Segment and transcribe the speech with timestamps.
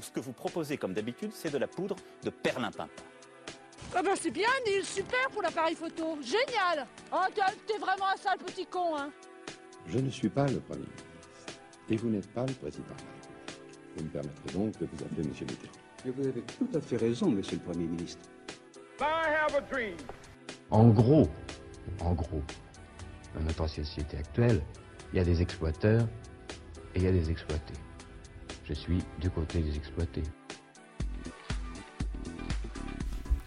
[0.00, 2.88] Ce que vous proposez, comme d'habitude, c'est de la poudre de perlimpinpin.
[3.94, 6.18] Ah bah c'est bien, Neil, super pour l'appareil photo.
[6.22, 7.24] Génial Oh,
[7.66, 9.10] t'es vraiment un sale petit con, hein
[9.86, 11.04] Je ne suis pas le Premier ministre.
[11.88, 13.62] Et vous n'êtes pas le Président de la République.
[13.96, 15.72] Vous me permettrez donc de vous appeler Monsieur Mitterrand.
[16.06, 18.20] Et vous avez tout à fait raison, Monsieur le Premier ministre.
[20.70, 21.28] En gros,
[22.00, 22.42] en gros,
[23.34, 24.60] dans notre société actuelle,
[25.12, 26.06] il y a des exploiteurs
[26.94, 27.74] et il y a des exploités.
[28.68, 30.22] Je suis du côté des exploités.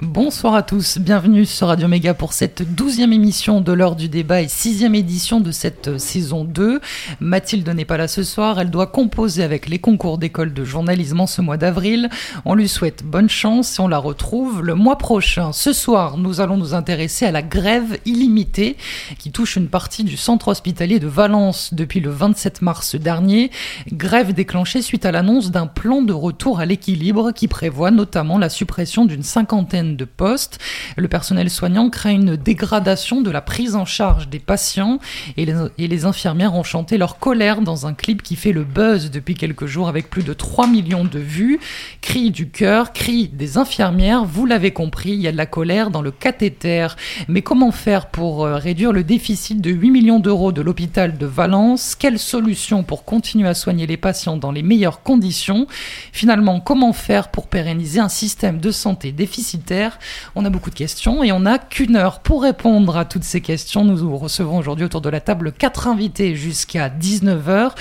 [0.01, 4.41] Bonsoir à tous, bienvenue sur Radio Méga pour cette douzième émission de l'heure du débat
[4.41, 6.81] et sixième édition de cette euh, saison 2.
[7.19, 11.19] Mathilde n'est pas là ce soir, elle doit composer avec les concours d'école de journalisme
[11.19, 12.09] en ce mois d'avril.
[12.45, 15.51] On lui souhaite bonne chance et on la retrouve le mois prochain.
[15.53, 18.77] Ce soir, nous allons nous intéresser à la grève illimitée
[19.19, 23.51] qui touche une partie du centre hospitalier de Valence depuis le 27 mars dernier.
[23.93, 28.49] Grève déclenchée suite à l'annonce d'un plan de retour à l'équilibre qui prévoit notamment la
[28.49, 30.59] suppression d'une cinquantaine de postes.
[30.97, 34.99] Le personnel soignant craint une dégradation de la prise en charge des patients
[35.37, 38.63] et les, et les infirmières ont chanté leur colère dans un clip qui fait le
[38.63, 41.59] buzz depuis quelques jours avec plus de 3 millions de vues.
[42.01, 45.91] Cri du cœur, cri des infirmières, vous l'avez compris, il y a de la colère
[45.91, 46.87] dans le cathéter.
[47.27, 51.25] Mais comment faire pour euh, réduire le déficit de 8 millions d'euros de l'hôpital de
[51.25, 51.95] Valence?
[51.95, 55.67] Quelle solution pour continuer à soigner les patients dans les meilleures conditions?
[56.11, 59.80] Finalement, comment faire pour pérenniser un système de santé déficitaire?
[60.35, 63.41] On a beaucoup de questions et on n'a qu'une heure pour répondre à toutes ces
[63.41, 63.83] questions.
[63.83, 67.71] Nous recevons aujourd'hui autour de la table quatre invités jusqu'à 19h.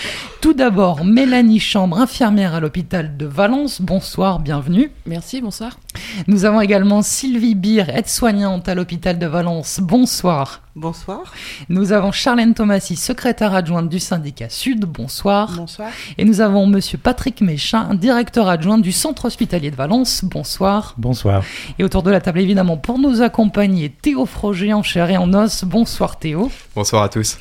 [0.40, 3.80] Tout d'abord, Mélanie Chambre, infirmière à l'hôpital de Valence.
[3.80, 4.90] Bonsoir, bienvenue.
[5.06, 5.78] Merci, bonsoir.
[6.26, 9.80] Nous avons également Sylvie Beer, aide-soignante à l'hôpital de Valence.
[9.82, 10.62] Bonsoir.
[10.76, 11.34] Bonsoir.
[11.68, 14.84] Nous avons Charlène Thomasy, secrétaire adjointe du syndicat Sud.
[14.84, 15.52] Bonsoir.
[15.56, 15.90] Bonsoir.
[16.16, 20.24] Et nous avons Monsieur Patrick Méchin, directeur adjoint du centre hospitalier de Valence.
[20.24, 20.94] Bonsoir.
[20.96, 21.42] Bonsoir.
[21.78, 25.34] Et autour de la table, évidemment, pour nous accompagner, Théo Froger en chair et en
[25.34, 25.64] os.
[25.64, 26.50] Bonsoir Théo.
[26.76, 27.38] Bonsoir à tous.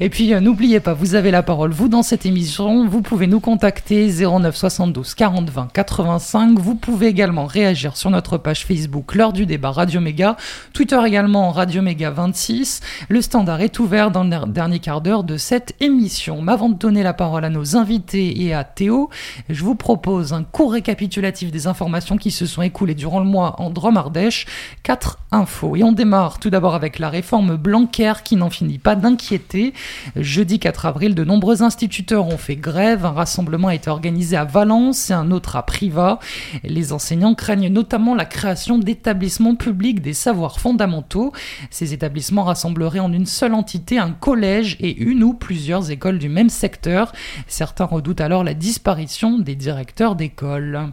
[0.00, 2.86] Et puis, euh, n'oubliez pas, vous avez la parole, vous, dans cette émission.
[2.86, 6.58] Vous pouvez nous contacter 09 72 40 20 85.
[6.58, 10.36] Vous pouvez également réagir sur notre page Facebook, l'heure du débat Radio Méga.
[10.72, 12.80] Twitter également, Radio Méga 26.
[13.08, 16.42] Le standard est ouvert dans le dernier quart d'heure de cette émission.
[16.42, 19.10] Mais avant de donner la parole à nos invités et à Théo,
[19.48, 23.60] je vous propose un court récapitulatif des informations qui se sont écoulées durant le mois
[23.60, 24.46] en Drôme-Ardèche.
[24.82, 25.76] Quatre infos.
[25.76, 29.74] Et on démarre tout d'abord avec la réforme Blanquer qui n'en finit pas d'inquiéter.
[30.16, 33.04] Jeudi 4 avril, de nombreux instituteurs ont fait grève.
[33.04, 36.18] Un rassemblement a été organisé à Valence et un autre à Privas.
[36.64, 41.32] Les enseignants craignent notamment la création d'établissements publics des savoirs fondamentaux.
[41.70, 46.30] Ces établissements rassemblerait en une seule entité un collège et une ou plusieurs écoles du
[46.30, 47.12] même secteur.
[47.46, 50.92] Certains redoutent alors la disparition des directeurs d'école.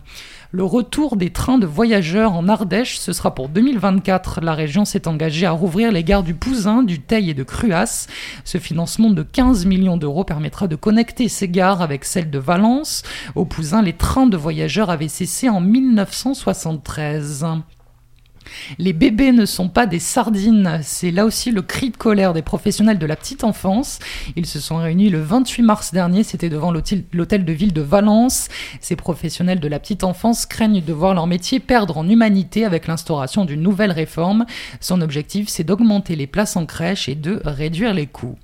[0.56, 4.40] Le retour des trains de voyageurs en Ardèche, ce sera pour 2024.
[4.40, 8.06] La région s'est engagée à rouvrir les gares du Pouzin, du Teil et de Cruas.
[8.44, 13.02] Ce financement de 15 millions d'euros permettra de connecter ces gares avec celles de Valence.
[13.34, 17.48] Au Pouzin, les trains de voyageurs avaient cessé en 1973.
[18.78, 22.42] Les bébés ne sont pas des sardines, c'est là aussi le cri de colère des
[22.42, 24.00] professionnels de la petite enfance.
[24.36, 28.48] Ils se sont réunis le 28 mars dernier, c'était devant l'hôtel de ville de Valence.
[28.82, 32.88] Ces professionnels de la petite enfance craignent de voir leur métier perdre en humanité avec
[32.88, 34.46] l'instauration d'une nouvelle réforme.
[34.80, 38.38] Son objectif, c'est d'augmenter les places en crèche et de réduire les coûts.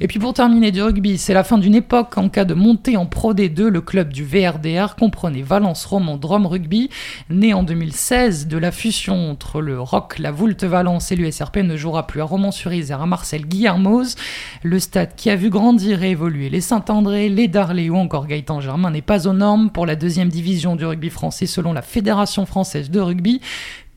[0.00, 2.18] Et puis pour terminer du rugby, c'est la fin d'une époque.
[2.18, 6.46] En cas de montée en Pro D2, le club du VRDR comprenait Valence Romand Drôme
[6.46, 6.90] Rugby.
[7.30, 11.76] Né en 2016 de la fusion entre le ROC, la Voulte Valence et l'USRP ne
[11.76, 14.16] jouera plus à Romans-sur-Isère, à Marcel Guillermoz.
[14.62, 18.60] Le stade qui a vu grandir et évoluer les Saint-André, les Darley ou encore Gaëtan
[18.60, 22.46] Germain n'est pas aux normes pour la deuxième division du rugby français selon la Fédération
[22.46, 23.40] française de rugby.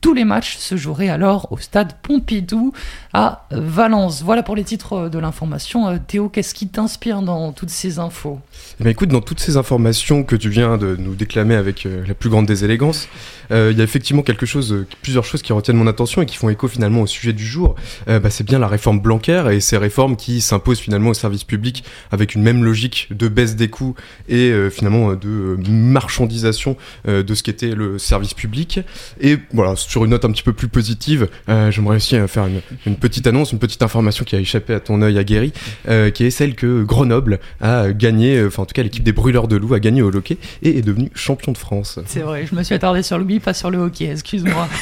[0.02, 2.74] Tous les matchs se joueraient alors au stade Pompidou
[3.14, 4.24] à Valence.
[4.24, 5.88] Voilà pour les titres de l'information.
[5.88, 8.40] Euh, Théo, qu'est-ce qui t'inspire dans toutes ces infos?
[8.80, 12.06] Eh bien, écoute, dans toutes ces informations que tu viens de nous déclamer avec euh,
[12.08, 13.08] la plus grande euh,
[13.52, 16.68] il y a effectivement chose, plusieurs choses qui retiennent mon attention et qui font écho
[16.68, 17.76] finalement au sujet du jour.
[18.08, 21.84] Bah, c'est bien la réforme Blanquer et ces réformes qui s'imposent finalement au service public
[22.12, 23.96] avec une même logique de baisse des coûts
[24.28, 28.80] et finalement de marchandisation de ce qu'était le service public.
[29.20, 32.48] Et voilà, sur une note un petit peu plus positive, euh, j'aimerais aussi euh, faire
[32.86, 35.54] une, petite annonce, une petite information qui a échappé à ton œil aguerri,
[35.88, 39.12] euh, qui est celle que Grenoble a gagné, euh, enfin en tout cas l'équipe des
[39.12, 42.00] Brûleurs de Loup a gagné au hockey et est devenue champion de France.
[42.06, 44.68] C'est vrai, je me suis attardé sur le rugby, pas sur le hockey, excuse-moi.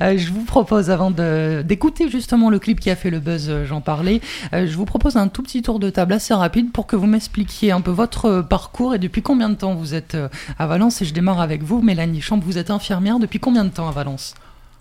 [0.00, 3.66] Euh, je vous propose, avant d'écouter justement le clip qui a fait le buzz, euh,
[3.66, 4.22] j'en parlais,
[4.54, 7.06] euh, je vous propose un tout petit tour de table assez rapide pour que vous
[7.06, 10.16] m'expliquiez un peu votre parcours et depuis combien de temps vous êtes
[10.58, 11.02] à Valence.
[11.02, 13.92] Et je démarre avec vous, Mélanie Champ, vous êtes infirmière depuis combien de temps à
[13.92, 14.34] Valence?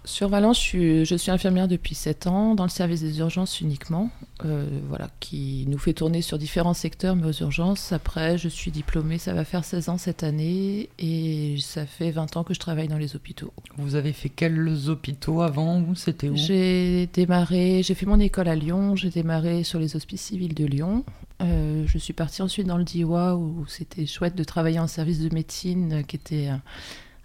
[0.05, 3.61] Sur Valence, je suis, je suis infirmière depuis 7 ans, dans le service des urgences
[3.61, 4.09] uniquement,
[4.43, 7.93] euh, voilà, qui nous fait tourner sur différents secteurs, mais aux urgences.
[7.93, 12.35] Après, je suis diplômée, ça va faire 16 ans cette année, et ça fait 20
[12.35, 13.53] ans que je travaille dans les hôpitaux.
[13.77, 16.35] Vous avez fait quels hôpitaux avant C'était où?
[16.35, 20.65] J'ai démarré, j'ai fait mon école à Lyon, j'ai démarré sur les hospices civils de
[20.65, 21.05] Lyon.
[21.41, 25.19] Euh, je suis partie ensuite dans le DIWA où c'était chouette de travailler en service
[25.19, 26.61] de médecine qui était un,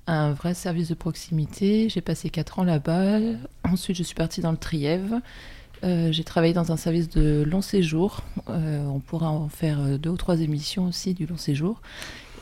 [0.09, 1.89] un vrai service de proximité.
[1.89, 3.19] J'ai passé 4 ans là-bas.
[3.65, 5.21] Ensuite, je suis partie dans le Trièvre.
[5.85, 8.23] Euh, j'ai travaillé dans un service de long séjour.
[8.49, 11.81] Euh, on pourra en faire euh, deux ou trois émissions aussi du long séjour.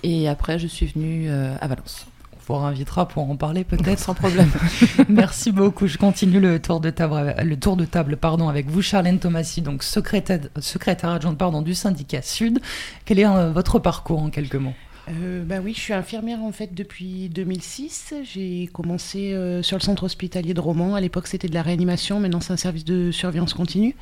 [0.02, 2.06] Et après, je suis venue euh, à Valence.
[2.32, 3.98] On vous réinvitera pour en parler peut-être.
[3.98, 4.50] Sans problème.
[5.08, 5.88] Merci beaucoup.
[5.88, 9.60] Je continue le tour de table, le tour de table pardon, avec vous, Charlène Thomasy,
[9.60, 12.60] donc secrétaire, secrétaire adjointe pardon, du syndicat Sud.
[13.04, 14.74] Quel est votre parcours en quelques mots?
[15.08, 18.14] Euh, bah oui, je suis infirmière en fait depuis 2006.
[18.24, 20.94] J'ai commencé euh, sur le centre hospitalier de Romans.
[20.94, 22.18] À l'époque, c'était de la réanimation.
[22.18, 23.94] Maintenant, c'est un service de surveillance continue.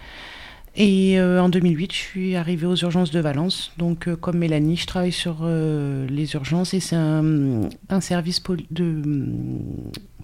[0.77, 3.73] Et euh, en 2008, je suis arrivée aux urgences de Valence.
[3.77, 7.69] Donc, comme Mélanie, je travaille sur les urgences et c'est un,
[8.01, 9.03] service de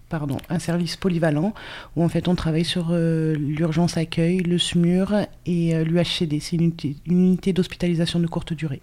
[0.09, 1.55] pardon, un service polyvalent
[1.95, 6.41] où en fait on travaille sur l'urgence accueil, le SMUR et l'UHCD.
[6.41, 6.73] C'est une
[7.07, 8.81] unité d'hospitalisation de courte durée.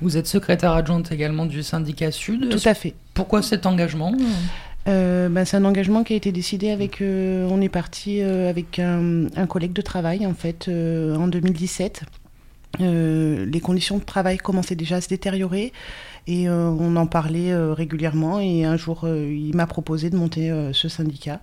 [0.00, 2.48] Vous êtes secrétaire adjointe également du syndicat Sud.
[2.48, 2.94] Tout à fait.
[3.14, 4.14] Pourquoi cet engagement?
[4.88, 7.00] Euh, ben, c'est un engagement qui a été décidé avec.
[7.00, 12.02] euh, on est parti euh, avec un, un collègue de travail en fait en 2017.
[12.82, 15.72] Euh, les conditions de travail commençaient déjà à se détériorer
[16.28, 21.40] et on en parlait régulièrement et un jour il m'a proposé de monter ce syndicat.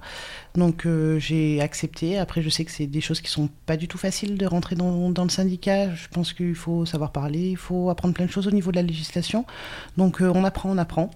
[0.55, 2.17] Donc euh, j'ai accepté.
[2.17, 4.75] Après je sais que c'est des choses qui sont pas du tout faciles de rentrer
[4.75, 5.93] dans, le syndicat.
[5.95, 8.75] Je pense qu'il faut savoir parler, il faut apprendre plein de choses au niveau de
[8.75, 9.45] la législation.
[9.97, 11.09] Donc euh, on apprend, on apprend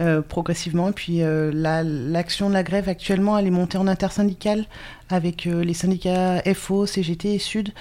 [0.00, 0.88] euh, progressivement.
[0.88, 4.66] Et puis la- l'action de la grève actuellement, elle est montée en intersyndical
[5.08, 7.72] avec les syndicats FO, CGT et Sud.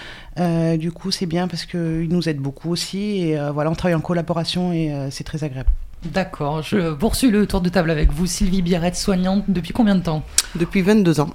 [0.79, 3.21] Du coup, c'est bien parce qu'ils nous aident beaucoup aussi.
[3.21, 5.69] Et voilà, on travaille en collaboration et c'est très agréable.
[6.05, 9.43] D'accord, je poursuis le tour de table avec vous, Sylvie Biarrette, soignante.
[9.49, 10.23] Depuis combien de temps?
[10.55, 11.29] Depuis 22 ans.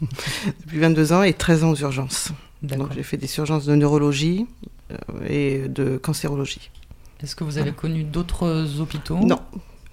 [0.64, 2.30] Depuis 22 ans et 13 ans aux urgences.
[2.62, 2.86] D'accord.
[2.86, 4.46] Donc j'ai fait des urgences de neurologie
[4.92, 4.96] euh,
[5.28, 6.70] et de cancérologie.
[7.22, 9.18] Est-ce que vous avez connu d'autres hôpitaux?
[9.18, 9.40] Non,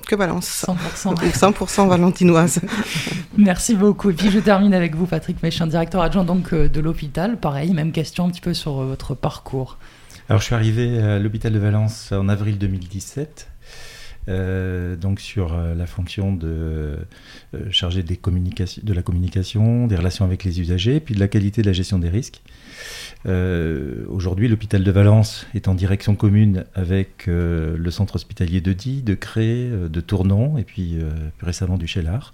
[0.05, 0.65] que Valence.
[0.67, 1.31] 100%.
[1.31, 2.59] 100% valentinoise.
[3.37, 4.11] Merci beaucoup.
[4.11, 7.39] Et puis je termine avec vous, Patrick Méchin, directeur adjoint donc euh, de l'hôpital.
[7.39, 9.77] Pareil, même question un petit peu sur euh, votre parcours.
[10.29, 13.47] Alors, je suis arrivé à l'hôpital de Valence en avril 2017,
[14.29, 16.97] euh, donc sur euh, la fonction de euh,
[17.71, 18.09] chargé de
[18.93, 22.09] la communication, des relations avec les usagers, puis de la qualité de la gestion des
[22.09, 22.41] risques.
[23.25, 29.13] Aujourd'hui, l'hôpital de Valence est en direction commune avec le centre hospitalier de Die, de
[29.13, 30.97] Cré, de Tournon, et puis
[31.37, 32.33] plus récemment du Chellard.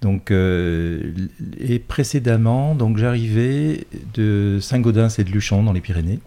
[0.00, 6.20] Donc, et précédemment, donc j'arrivais de Saint-Gaudens et de Luchon dans les Pyrénées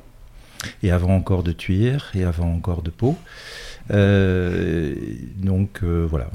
[0.82, 3.18] et avant encore de Tuire, et avant encore de Pau.
[3.92, 4.96] Euh,
[5.38, 6.28] donc euh, voilà,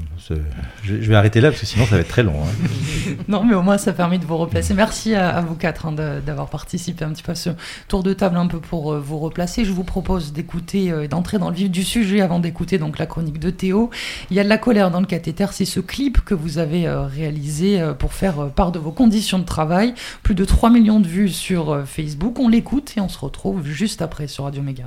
[0.83, 2.43] je, vais arrêter là parce que sinon ça va être très long.
[2.43, 3.15] hein.
[3.27, 4.73] Non, mais au moins ça permet de vous replacer.
[4.73, 5.93] Merci à, vous quatre hein,
[6.25, 7.49] d'avoir participé un petit peu à ce
[7.87, 9.65] tour de table un peu pour euh, vous replacer.
[9.65, 13.39] Je vous propose d'écouter d'entrer dans le vif du sujet avant d'écouter donc la chronique
[13.39, 13.89] de Théo.
[14.29, 16.87] Il y a de la colère dans le cathéter, c'est ce clip que vous avez
[16.89, 19.93] réalisé pour faire part de vos conditions de travail.
[20.23, 22.39] Plus de 3 millions de vues sur Facebook.
[22.39, 24.85] On l'écoute et on se retrouve juste après sur Radio Méga.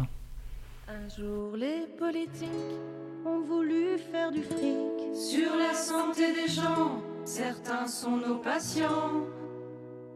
[1.19, 2.49] Les politiques
[3.26, 7.02] ont voulu faire du fric sur la santé des gens.
[7.26, 9.26] Certains sont nos patients.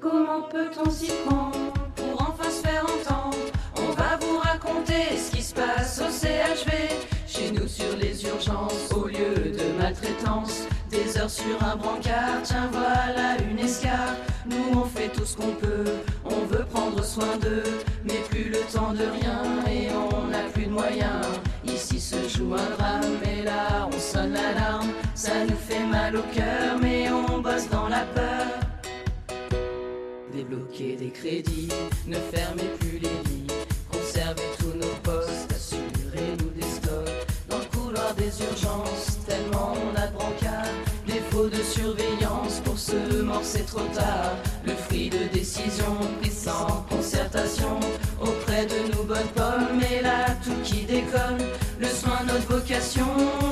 [0.00, 3.36] Comment peut-on s'y prendre pour enfin se faire entendre?
[3.76, 6.72] On va vous raconter ce qui se passe au CHV.
[7.26, 12.42] Chez nous sur les urgences, au lieu de maltraitance, des heures sur un brancard.
[12.42, 14.32] Tiens, voilà une escarpe.
[14.48, 15.84] Nous on fait tout ce qu'on peut.
[16.24, 17.64] On veut prendre soin d'eux,
[18.04, 21.26] mais plus le temps de rien et on n'a plus de moyens.
[21.64, 24.90] Ici se joue un drame, et là on sonne l'alarme.
[25.14, 28.46] Ça nous fait mal au cœur, mais on bosse dans la peur.
[30.32, 31.68] Débloquer des crédits,
[32.06, 33.46] ne fermez plus les lits,
[33.90, 37.26] conservez tous nos postes, assurez-nous des stocks.
[37.48, 40.66] Dans le couloir des urgences, tellement on a de brancards,
[41.48, 44.36] de surveillance, se mord, c'est trop tard.
[44.64, 47.80] Le fruit de décision prise sans concertation
[48.20, 49.80] auprès de nos bonnes pommes.
[49.90, 51.42] Et là, tout qui déconne,
[51.78, 53.06] le soin, notre vocation,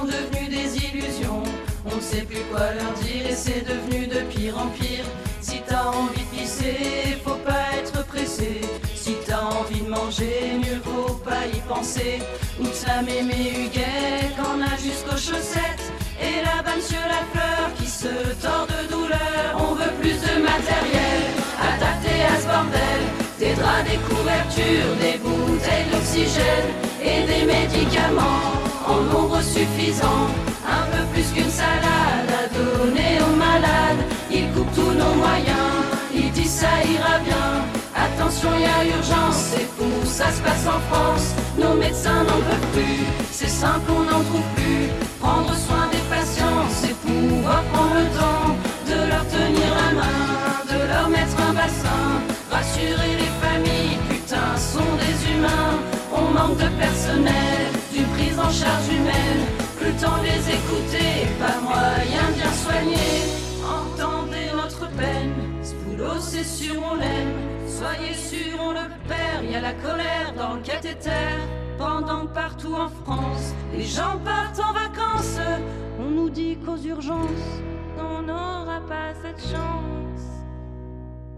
[0.04, 1.42] devenu des illusions.
[1.86, 5.04] On ne sait plus quoi leur dire et c'est devenu de pire en pire.
[5.40, 8.60] Si t'as envie de pisser, faut pas être pressé.
[8.94, 12.20] Si t'as envie de manger, mieux vaut pas y penser.
[12.60, 15.93] Ou la mémé Huguet qu'on a jusqu'aux chaussettes.
[16.20, 18.08] Et là-bas, monsieur la fleur qui se
[18.40, 19.46] tord de douleur.
[19.58, 21.20] On veut plus de matériel
[21.60, 23.02] adapté à ce bordel.
[23.38, 26.70] Des draps, des couvertures, des bouteilles d'oxygène
[27.02, 28.52] et des médicaments
[28.86, 30.28] en nombre suffisant.
[30.66, 34.04] Un peu plus qu'une salade à donner aux malades.
[34.30, 35.72] Il coupe tous nos moyens,
[36.14, 37.64] il dit ça ira bien.
[37.94, 41.34] Attention, il y a urgence, c'est fou, ça se passe en France.
[41.58, 44.88] Nos médecins n'en peuvent plus, c'est simple, on n'en trouve plus.
[45.20, 45.83] Prendre soin
[48.86, 52.04] de leur tenir la main, de leur mettre un bassin.
[52.50, 55.78] Rassurer les familles, putain, sont des humains.
[56.12, 57.60] On manque de personnel,
[57.92, 59.42] d'une prise en charge humaine.
[59.78, 63.22] Plus temps les écouter, pas moyen de bien soigner.
[63.64, 67.34] Entendez notre peine, ce boulot c'est sûr on l'aime.
[67.66, 71.10] Soyez sûr on le perd, y a la colère dans le cathéter.
[71.76, 75.38] Pendant partout en France, les gens partent en vacances.
[75.98, 77.50] On nous dit qu'aux urgences,
[77.98, 80.24] on n'aura pas cette chance.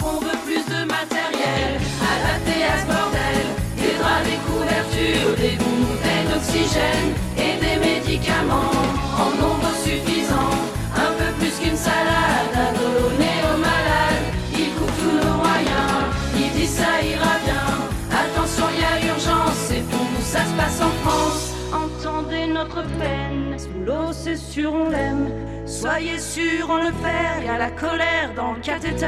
[0.03, 1.81] On veut plus de matériel,
[2.15, 3.43] adapté à ce bordel.
[3.77, 8.73] Des draps, des couvertures, des bouteilles d'oxygène et des médicaments
[9.19, 10.55] en nombre suffisant.
[10.97, 14.27] Un peu plus qu'une salade à donner aux malades.
[14.53, 15.99] Il coupe tous nos moyens,
[16.37, 17.67] il dit ça ira bien.
[18.11, 21.53] Attention, il y a urgence, c'est fou, ça se passe en France.
[21.73, 25.29] Entendez notre peine, sous l'eau c'est sûr on l'aime.
[25.67, 29.07] Soyez sûr on le perd, y a la colère dans le cathéter.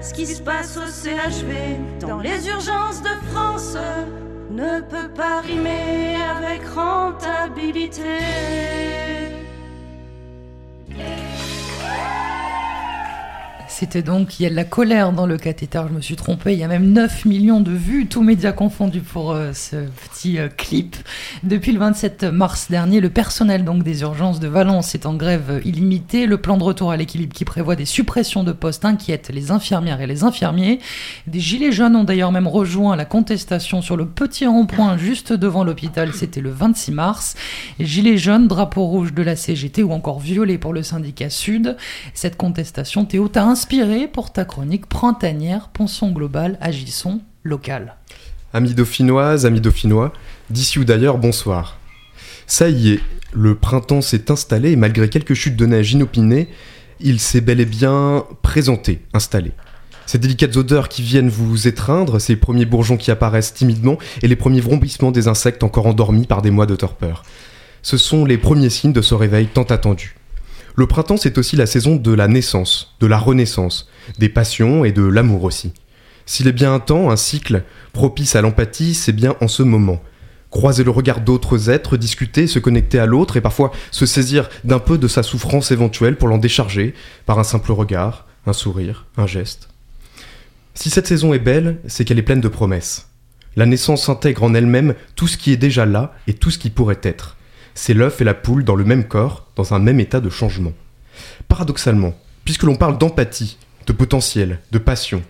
[0.00, 3.76] Ce qui se passe au CHV, dans les urgences de France,
[4.50, 8.02] ne peut pas rimer avec rentabilité.
[13.78, 16.52] C'était donc, il y a de la colère dans le cathéter, je me suis trompée,
[16.52, 20.40] il y a même 9 millions de vues, tous médias confondus pour euh, ce petit
[20.40, 20.96] euh, clip.
[21.44, 25.62] Depuis le 27 mars dernier, le personnel donc des urgences de Valence est en grève
[25.64, 26.26] illimitée.
[26.26, 30.00] Le plan de retour à l'équilibre qui prévoit des suppressions de postes inquiète les infirmières
[30.00, 30.80] et les infirmiers.
[31.28, 35.62] Des gilets jaunes ont d'ailleurs même rejoint la contestation sur le petit rond-point juste devant
[35.62, 37.36] l'hôpital, c'était le 26 mars.
[37.78, 41.76] Gilets jaunes, drapeau rouge de la CGT ou encore violet pour le syndicat Sud.
[42.12, 43.28] Cette contestation, Théo,
[44.12, 47.96] pour ta chronique Printanière, Ponçon Global, Agissons Local.
[48.54, 50.12] Amis dauphinoises, amis dauphinois,
[50.48, 51.78] d'ici ou d'ailleurs, bonsoir.
[52.46, 53.00] Ça y est,
[53.34, 56.48] le printemps s'est installé et malgré quelques chutes de neige inopinées,
[56.98, 59.52] il s'est bel et bien présenté, installé.
[60.06, 64.36] Ces délicates odeurs qui viennent vous étreindre, ces premiers bourgeons qui apparaissent timidement et les
[64.36, 67.22] premiers vrombissements des insectes encore endormis par des mois de torpeur.
[67.82, 70.17] Ce sont les premiers signes de ce réveil tant attendu.
[70.78, 73.88] Le printemps, c'est aussi la saison de la naissance, de la renaissance,
[74.20, 75.72] des passions et de l'amour aussi.
[76.24, 80.00] S'il est bien un temps, un cycle propice à l'empathie, c'est bien en ce moment.
[80.50, 84.78] Croiser le regard d'autres êtres, discuter, se connecter à l'autre et parfois se saisir d'un
[84.78, 86.94] peu de sa souffrance éventuelle pour l'en décharger
[87.26, 89.70] par un simple regard, un sourire, un geste.
[90.74, 93.08] Si cette saison est belle, c'est qu'elle est pleine de promesses.
[93.56, 96.70] La naissance intègre en elle-même tout ce qui est déjà là et tout ce qui
[96.70, 97.34] pourrait être
[97.78, 100.72] c'est l'œuf et la poule dans le même corps, dans un même état de changement.
[101.48, 105.22] Paradoxalement, puisque l'on parle d'empathie, de potentiel, de passion,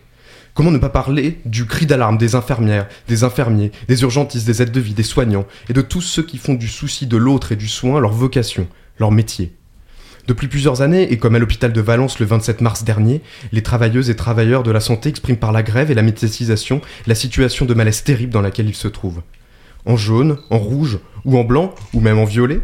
[0.52, 4.70] comment ne pas parler du cri d'alarme des infirmières, des infirmiers, des urgentistes, des aides
[4.70, 7.56] de vie, des soignants, et de tous ceux qui font du souci de l'autre et
[7.56, 8.68] du soin leur vocation,
[8.98, 9.54] leur métier?
[10.26, 14.10] Depuis plusieurs années, et comme à l'hôpital de Valence le 27 mars dernier, les travailleuses
[14.10, 17.72] et travailleurs de la santé expriment par la grève et la médiatisation la situation de
[17.72, 19.22] malaise terrible dans laquelle ils se trouvent
[19.88, 22.60] en jaune, en rouge ou en blanc, ou même en violet.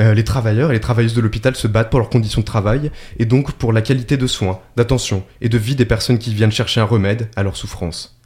[0.00, 2.90] Euh, les travailleurs et les travailleuses de l'hôpital se battent pour leurs conditions de travail
[3.18, 6.50] et donc pour la qualité de soins, d'attention et de vie des personnes qui viennent
[6.50, 8.20] chercher un remède à leur souffrance.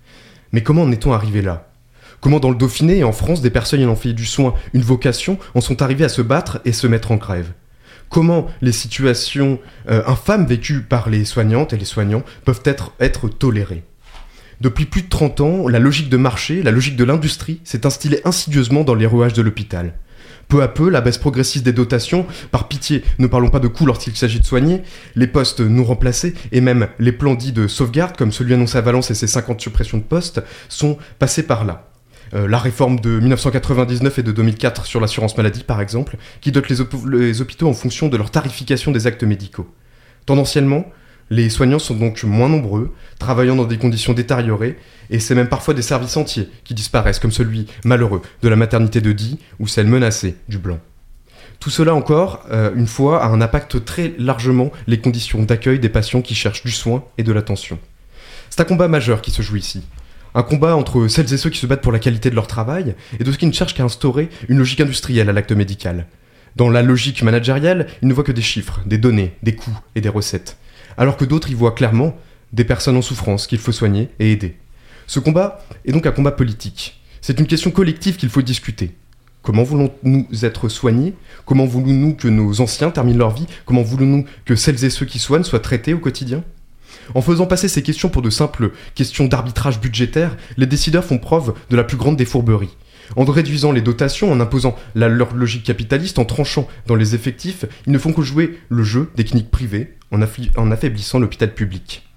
[0.52, 1.68] Mais comment en est-on arrivé là?
[2.20, 5.38] Comment dans le Dauphiné et en France des personnes ayant fait du soin une vocation
[5.54, 7.52] en sont arrivées à se battre et se mettre en grève?
[8.08, 9.60] Comment les situations
[9.90, 13.84] euh, infâmes vécues par les soignantes et les soignants peuvent être, tolérées?
[14.60, 18.26] Depuis plus de 30 ans, la logique de marché, la logique de l'industrie s'est instillée
[18.26, 19.92] insidieusement dans les rouages de l'hôpital.
[20.48, 23.84] Peu à peu, la baisse progressive des dotations, par pitié, ne parlons pas de coûts
[23.84, 24.82] lorsqu'il s'agit de soigner,
[25.14, 28.80] les postes non remplacés et même les plans dits de sauvegarde, comme celui annoncé à
[28.80, 31.90] Valence et ses 50 suppressions de postes, sont passés par là.
[32.34, 36.68] Euh, la réforme de 1999 et de 2004 sur l'assurance maladie, par exemple, qui dote
[36.68, 39.66] les hôpitaux en fonction de leur tarification des actes médicaux.
[40.24, 40.86] Tendanciellement,
[41.30, 44.78] Les soignants sont donc moins nombreux, travaillant dans des conditions détériorées,
[45.10, 49.00] et c'est même parfois des services entiers qui disparaissent, comme celui malheureux de la maternité
[49.00, 50.78] de Die ou celle menacée du Blanc.
[51.60, 55.88] Tout cela encore, euh, une fois, a un impact très largement les conditions d'accueil des
[55.88, 57.78] patients qui cherchent du soin et de l'attention.
[58.48, 59.82] C'est un combat majeur qui se joue ici.
[60.34, 62.94] Un combat entre celles et ceux qui se battent pour la qualité de leur travail
[63.18, 66.06] et de ceux qui ne cherchent qu'à instaurer une logique industrielle à l'acte médical.
[66.54, 70.00] Dans la logique managériale, ils ne voient que des chiffres, des données, des coûts et
[70.00, 70.56] des recettes.
[70.98, 72.16] Alors que d'autres y voient clairement
[72.52, 74.56] des personnes en souffrance qu'il faut soigner et aider.
[75.06, 77.00] Ce combat est donc un combat politique.
[77.20, 78.96] C'est une question collective qu'il faut discuter.
[79.42, 81.14] Comment voulons-nous être soignés?
[81.46, 83.46] Comment voulons-nous que nos anciens terminent leur vie?
[83.64, 86.42] Comment voulons-nous que celles et ceux qui soignent soient traités au quotidien?
[87.14, 91.54] En faisant passer ces questions pour de simples questions d'arbitrage budgétaire, les décideurs font preuve
[91.70, 92.76] de la plus grande des fourberies.
[93.16, 97.92] En réduisant les dotations, en imposant leur logique capitaliste, en tranchant dans les effectifs, ils
[97.92, 100.20] ne font que jouer le jeu des cliniques privées en,
[100.56, 102.08] en affaiblissant l'hôpital public.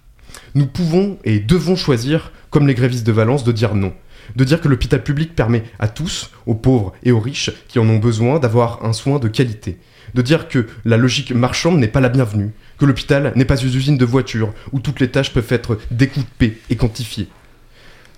[0.55, 3.93] Nous pouvons et devons choisir, comme les grévistes de Valence, de dire non
[4.36, 7.89] de dire que l'hôpital public permet à tous, aux pauvres et aux riches qui en
[7.89, 9.77] ont besoin, d'avoir un soin de qualité.
[10.13, 13.74] De dire que la logique marchande n'est pas la bienvenue, que l'hôpital n'est pas une
[13.74, 17.27] usine de voitures où toutes les tâches peuvent être découpées et quantifiées.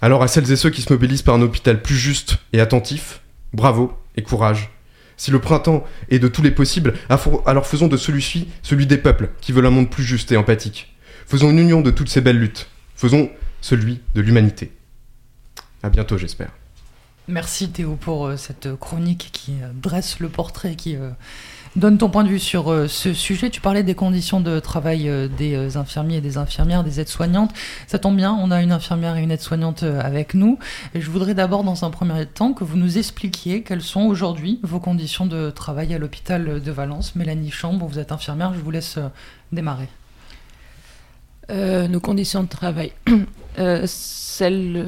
[0.04, 3.22] Alors à celles et ceux qui se mobilisent par un hôpital plus juste et attentif,
[3.54, 4.70] bravo et courage.
[5.16, 6.96] Si le printemps est de tous les possibles,
[7.46, 10.94] alors faisons de celui-ci celui des peuples qui veulent un monde plus juste et empathique.
[11.26, 12.68] Faisons une union de toutes ces belles luttes.
[12.98, 13.32] Faisons
[13.62, 14.74] celui de l'humanité.
[15.84, 16.52] À bientôt, j'espère.
[17.30, 21.12] Merci Théo pour euh, cette chronique qui euh, dresse le portrait, qui euh,
[21.76, 23.50] donne ton point de vue sur ce sujet.
[23.50, 27.52] Tu parlais des conditions de travail des infirmiers et des infirmières, des aides-soignantes.
[27.88, 30.60] Ça tombe bien, on a une infirmière et une aide-soignante avec nous.
[30.94, 34.60] Et je voudrais d'abord, dans un premier temps, que vous nous expliquiez quelles sont aujourd'hui
[34.64, 37.16] vos conditions de travail à l'hôpital de Valence.
[37.16, 39.00] Mélanie Chambre, vous êtes infirmière, je vous laisse
[39.52, 39.88] démarrer.
[41.50, 42.92] Nos conditions de travail.
[43.60, 43.86] Euh,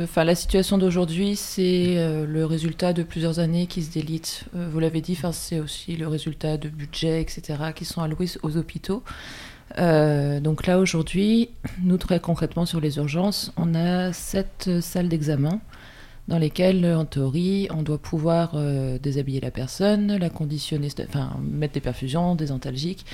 [0.04, 4.46] enfin, la situation d'aujourd'hui, c'est euh, le résultat de plusieurs années qui se délitent.
[4.56, 8.58] Euh, vous l'avez dit, c'est aussi le résultat de budgets, etc., qui sont alloués aux
[8.58, 9.04] hôpitaux.
[9.78, 11.50] donc là, aujourd'hui,
[11.84, 15.60] nous, très concrètement, sur les urgences, on a sept salles d'examen
[16.28, 21.74] dans lesquelles, en théorie, on doit pouvoir euh, déshabiller la personne, la conditionner, enfin mettre
[21.74, 23.06] des perfusions, des antalgiques.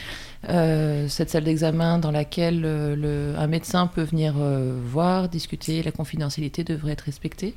[0.48, 5.92] Euh, cette salle d'examen dans laquelle euh, le, un médecin peut venir voir, discuter, la
[5.92, 7.54] confidentialité devrait être respectée.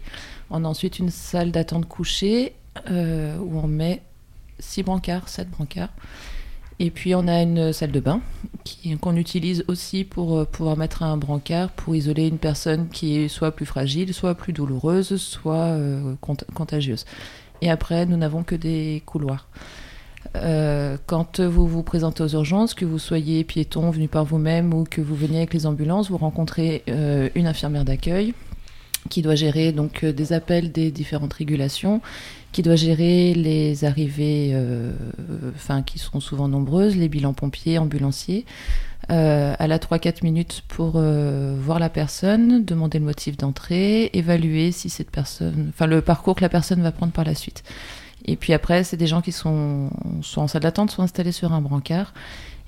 [0.50, 2.54] On a ensuite une salle d'attente couchée
[2.88, 4.02] où on met
[4.58, 5.92] six brancards, sept brancards.
[6.80, 8.20] Et puis on a une salle de bain
[9.00, 13.28] qu'on utilise aussi pour euh, pouvoir mettre un brancard pour isoler une personne qui est
[13.28, 16.14] soit plus fragile, soit plus douloureuse, soit euh,
[16.54, 17.04] contagieuse.
[17.60, 19.48] Et après, nous n'avons que des couloirs.
[20.36, 24.84] Euh, quand vous vous présentez aux urgences, que vous soyez piéton venu par vous-même ou
[24.84, 28.34] que vous veniez avec les ambulances, vous rencontrez une infirmière d'accueil
[29.10, 32.00] qui doit gérer donc des appels des différentes régulations
[32.54, 34.92] qui doit gérer les arrivées, euh,
[35.56, 38.46] enfin qui seront souvent nombreuses, les bilans pompiers, ambulanciers.
[39.10, 44.70] Euh, elle a 3-4 minutes pour euh, voir la personne, demander le motif d'entrée, évaluer
[44.70, 47.64] si cette personne, enfin le parcours que la personne va prendre par la suite.
[48.24, 49.90] Et puis après, c'est des gens qui sont
[50.36, 52.14] en salle d'attente, soit installés sur un brancard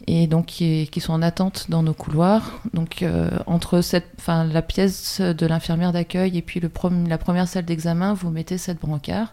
[0.09, 2.61] et donc qui, sont en attente dans nos couloirs.
[2.75, 3.03] Donc
[3.47, 6.71] entre cette, la pièce de l'infirmière d'accueil et puis le
[7.09, 9.33] la première salle d'examen, vous mettez cette brancard.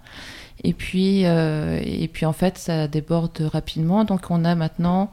[0.64, 4.06] Et puis, euh, et puis en fait, ça déborde rapidement.
[4.06, 5.12] Donc on a maintenant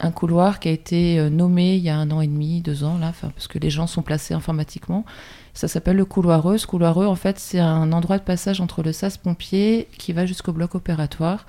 [0.00, 2.84] un couloir qui a été euh, nommé il y a un an et demi, deux
[2.84, 5.04] ans, là, parce que les gens sont placés informatiquement.
[5.52, 6.58] Ça s'appelle le couloireux.
[6.58, 10.24] Ce couloireux, en fait, c'est un endroit de passage entre le SAS pompier qui va
[10.26, 11.46] jusqu'au bloc opératoire.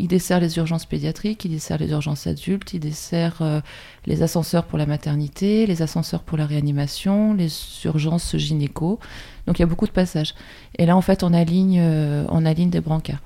[0.00, 3.60] Il dessert les urgences pédiatriques, il dessert les urgences adultes, il dessert euh,
[4.06, 7.48] les ascenseurs pour la maternité, les ascenseurs pour la réanimation, les
[7.84, 8.98] urgences gynéco.
[9.46, 10.34] Donc il y a beaucoup de passages.
[10.78, 13.22] Et là, en fait, on aligne, euh, on aligne des brancards.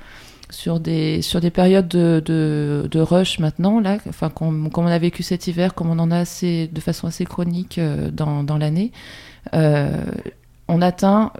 [0.50, 5.46] Sur des, sur des périodes de, rush maintenant, là, enfin, comme, on a vécu cet
[5.46, 8.92] hiver, comme on en a assez, de façon assez chronique euh, dans, dans l'année,
[10.70, 11.32] on atteint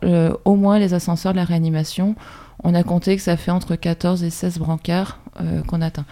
[0.46, 2.16] au moins les ascenseurs de la réanimation.
[2.64, 5.20] On a compté que ça fait entre 14 et 16 brancards
[5.68, 6.04] qu'on atteint.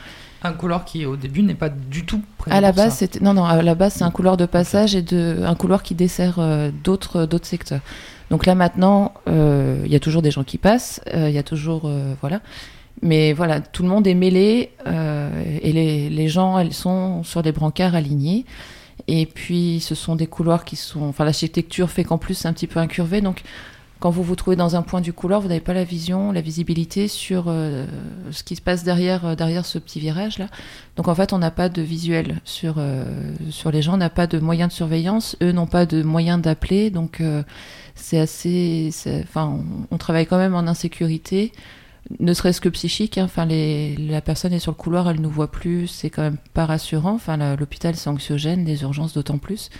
[0.44, 3.44] Un couloir qui au début n'est pas du tout À la base, c'était non non,
[3.44, 6.38] à la base c'est un couloir de passage et de un couloir qui dessert
[6.85, 7.80] d'autres d'autres secteurs.
[8.30, 11.38] Donc là maintenant, euh, il y a toujours des gens qui passent, euh, il y
[11.38, 12.40] a toujours euh, voilà,
[13.02, 17.52] mais voilà, tout le monde est mêlé et les, les, gens, elles sont sur des
[17.52, 18.44] brancards alignés.
[19.09, 22.52] Et puis ce sont des couloirs qui sont, enfin l'architecture fait qu'en plus c'est un
[22.52, 23.42] petit peu incurvé, donc
[23.98, 26.42] quand vous vous trouvez dans un point du couloir, vous n'avez pas la vision, la
[26.42, 27.87] visibilité sur euh,
[28.30, 30.48] ce qui se passe derrière, euh, derrière ce petit virage là.
[30.96, 33.04] Donc en fait, on n'a pas de visuel sur, euh,
[33.50, 36.40] sur les gens, on n'a pas de moyens de surveillance, eux n'ont pas de moyens
[36.40, 37.22] d'appeler, donc
[37.94, 38.90] c'est assez.
[39.22, 41.52] Enfin, on, travaille quand même en insécurité,
[42.20, 43.16] ne serait-ce que psychique.
[43.16, 43.24] Hein.
[43.24, 46.66] Enfin, la personne est sur le couloir, elle nous voit plus, c'est quand même pas
[46.66, 47.14] rassurant.
[47.14, 49.70] Enfin, l'hôpital c'est anxiogène, les urgences d'autant plus.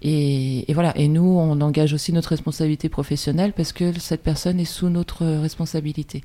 [0.00, 0.96] Et, voilà.
[0.96, 5.26] Et nous, on engage aussi notre responsabilité professionnelle parce que cette personne est sous notre
[5.26, 6.24] responsabilité.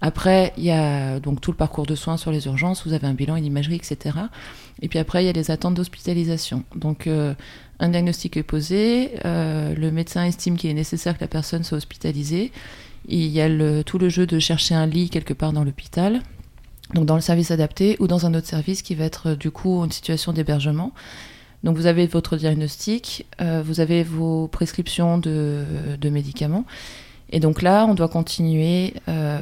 [0.00, 2.86] Après, il y a donc tout le parcours de soins sur les urgences.
[2.86, 4.18] Vous avez un bilan, une imagerie, etc.
[4.82, 6.64] Et puis après, il y a les attentes d'hospitalisation.
[6.74, 7.34] Donc, euh,
[7.78, 9.12] un diagnostic est posé.
[9.24, 12.52] Euh, le médecin estime qu'il est nécessaire que la personne soit hospitalisée.
[13.08, 13.48] Il y a
[13.84, 16.22] tout le jeu de chercher un lit quelque part dans l'hôpital,
[16.92, 19.84] donc dans le service adapté ou dans un autre service qui va être du coup
[19.84, 20.92] une situation d'hébergement.
[21.64, 25.64] Donc vous avez votre diagnostic, euh, vous avez vos prescriptions de,
[26.04, 26.64] médicaments.
[27.30, 29.40] Et donc là, on doit continuer, euh,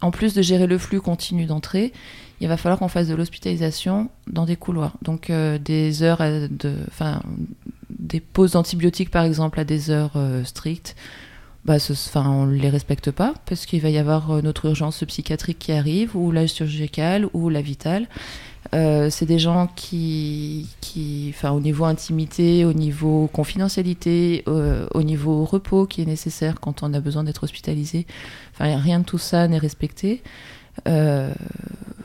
[0.00, 1.92] en plus de gérer le flux continu d'entrée,
[2.40, 4.94] il va falloir qu'on fasse de l'hospitalisation dans des couloirs.
[5.02, 7.22] Donc euh, des heures, de, enfin
[7.90, 10.96] des pauses d'antibiotiques par exemple à des heures strictes,
[11.64, 11.76] bah,
[12.16, 16.16] on ne les respecte pas parce qu'il va y avoir notre urgence psychiatrique qui arrive,
[16.16, 18.08] ou la chirurgicale, ou la vitale.
[18.74, 25.02] Euh, c'est des gens qui, qui, enfin, au niveau intimité, au niveau confidentialité, euh, au
[25.02, 28.06] niveau repos qui est nécessaire quand on a besoin d'être hospitalisé.
[28.52, 30.22] Enfin, rien de tout ça n'est respecté.
[30.86, 31.32] Euh,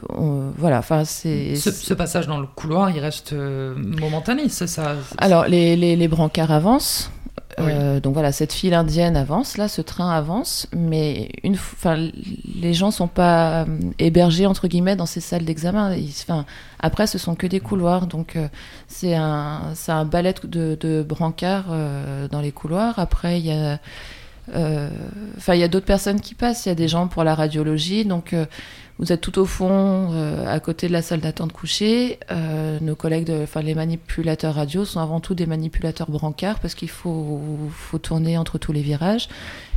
[0.09, 1.55] on, voilà, enfin, c'est.
[1.55, 6.07] Ce, ce, passage dans le couloir, il reste momentané, c'est ça Alors, les, les, les
[6.07, 7.11] brancards avancent.
[7.57, 11.55] Euh, donc voilà, cette file indienne avance, là, ce train avance, mais une,
[12.61, 13.65] les gens sont pas euh,
[13.97, 15.95] hébergés entre guillemets dans ces salles d'examen.
[16.79, 18.49] Après, ce sont que des couloirs, donc euh,
[18.87, 22.99] c'est un, un ballet de, de brancards euh, dans les couloirs.
[22.99, 23.79] Après, il y a,
[25.37, 26.65] enfin, il y a d'autres personnes qui passent.
[26.65, 28.35] Il y a des gens pour la radiologie, donc
[28.97, 32.17] vous êtes tout au fond, euh, à côté de la salle d'attente couchée.
[32.31, 36.75] Euh, nos collègues, de, enfin les manipulateurs radio, sont avant tout des manipulateurs brancards parce
[36.75, 39.27] qu'il faut, faut tourner entre tous les virages.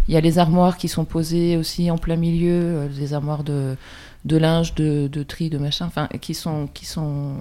[0.07, 3.43] Il y a les armoires qui sont posées aussi en plein milieu, euh, des armoires
[3.43, 3.77] de,
[4.25, 7.35] de linge, de, de tri, de machin, enfin qui sont, qui sont,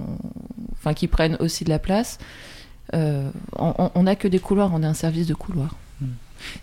[0.74, 2.18] enfin qui prennent aussi de la place.
[2.94, 5.76] On n'a que des couloirs, on a un service de couloir.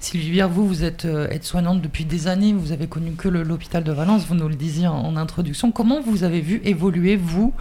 [0.01, 3.85] Sylvie Bière, vous, vous êtes euh, aide-soignante depuis des années, vous avez connu que l'hôpital
[3.85, 5.73] de Valence, vous nous le disiez en, en, introduction.
[5.73, 7.53] Comment vous avez vu évoluer, vous,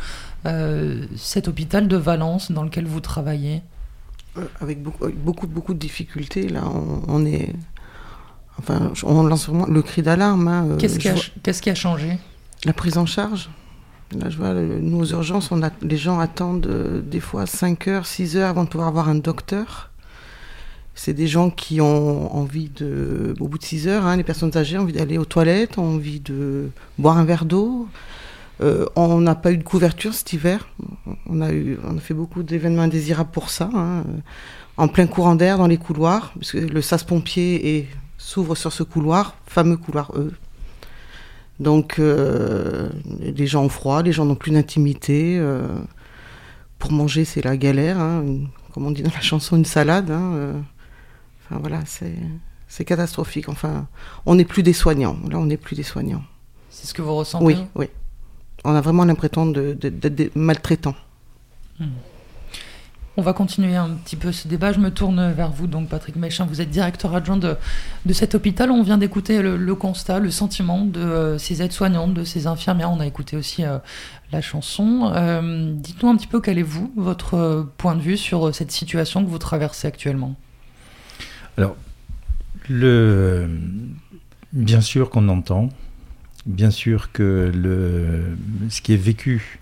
[0.45, 3.61] euh, cet hôpital de Valence dans lequel vous travaillez?
[4.37, 6.47] Euh, Avec beaucoup, beaucoup, beaucoup de difficultés.
[6.49, 7.53] Là, on, on est.
[8.59, 10.47] Enfin, on lance vraiment le cri d'alarme.
[10.47, 12.17] Hein, Qu'est-ce qui, qu qui, a changé?
[12.65, 13.49] La prise en charge.
[14.15, 17.87] Là, je vois, nous, aux urgences, on a, les gens attendent euh, des fois 5
[17.87, 19.89] heures, 6 heures avant de pouvoir avoir un docteur.
[20.95, 24.55] C'est des gens qui ont envie de, au bout de 6 heures, hein, les personnes
[24.55, 27.87] âgées ont envie d'aller aux toilettes, ont envie de boire un verre d'eau.
[28.61, 30.69] Euh, on n'a pas eu de couverture cet hiver.
[31.27, 33.69] On a, eu, on a fait beaucoup d'événements indésirables pour ça.
[33.73, 34.03] Hein,
[34.77, 39.35] en plein courant d'air dans les couloirs, parce que le sas-pompier s'ouvre sur ce couloir,
[39.45, 40.31] fameux couloir E.
[41.59, 45.37] Donc euh, les gens ont froid, les gens n'ont plus d'intimité.
[45.37, 45.67] Euh,
[46.79, 47.99] pour manger, c'est la galère.
[47.99, 48.23] Hein,
[48.73, 50.11] comme on dit dans la chanson, une salade.
[51.53, 51.83] Enfin voilà,
[52.67, 53.47] c'est catastrophique.
[53.47, 53.87] Enfin,
[54.25, 55.17] on n'est plus des soignants.
[55.29, 56.23] Là, on n'est plus des soignants.
[56.69, 57.87] C'est ce que vous ressentez Oui, oui.
[58.63, 60.95] On a vraiment l'impression d'être maltraitants.
[61.79, 61.89] Hmm.
[63.15, 64.71] On va continuer un petit peu ce débat.
[64.71, 66.45] Je me tourne vers vous, donc Patrick Méchin.
[66.45, 67.55] Vous êtes directeur adjoint de,
[68.07, 68.71] de cet hôpital.
[68.71, 72.89] On vient d'écouter le, le, constat, le sentiment de euh, ces aides-soignantes, de ces infirmières.
[72.89, 73.77] On a écouté aussi euh,
[74.31, 75.11] la chanson.
[75.13, 79.23] Euh, Dites-nous un petit peu quel est vous, votre point de vue sur cette situation
[79.23, 80.35] que vous traversez actuellement.
[81.57, 81.75] Alors,
[84.53, 85.69] bien sûr qu'on entend,
[86.45, 87.51] bien sûr que
[88.69, 89.59] ce qui est vécu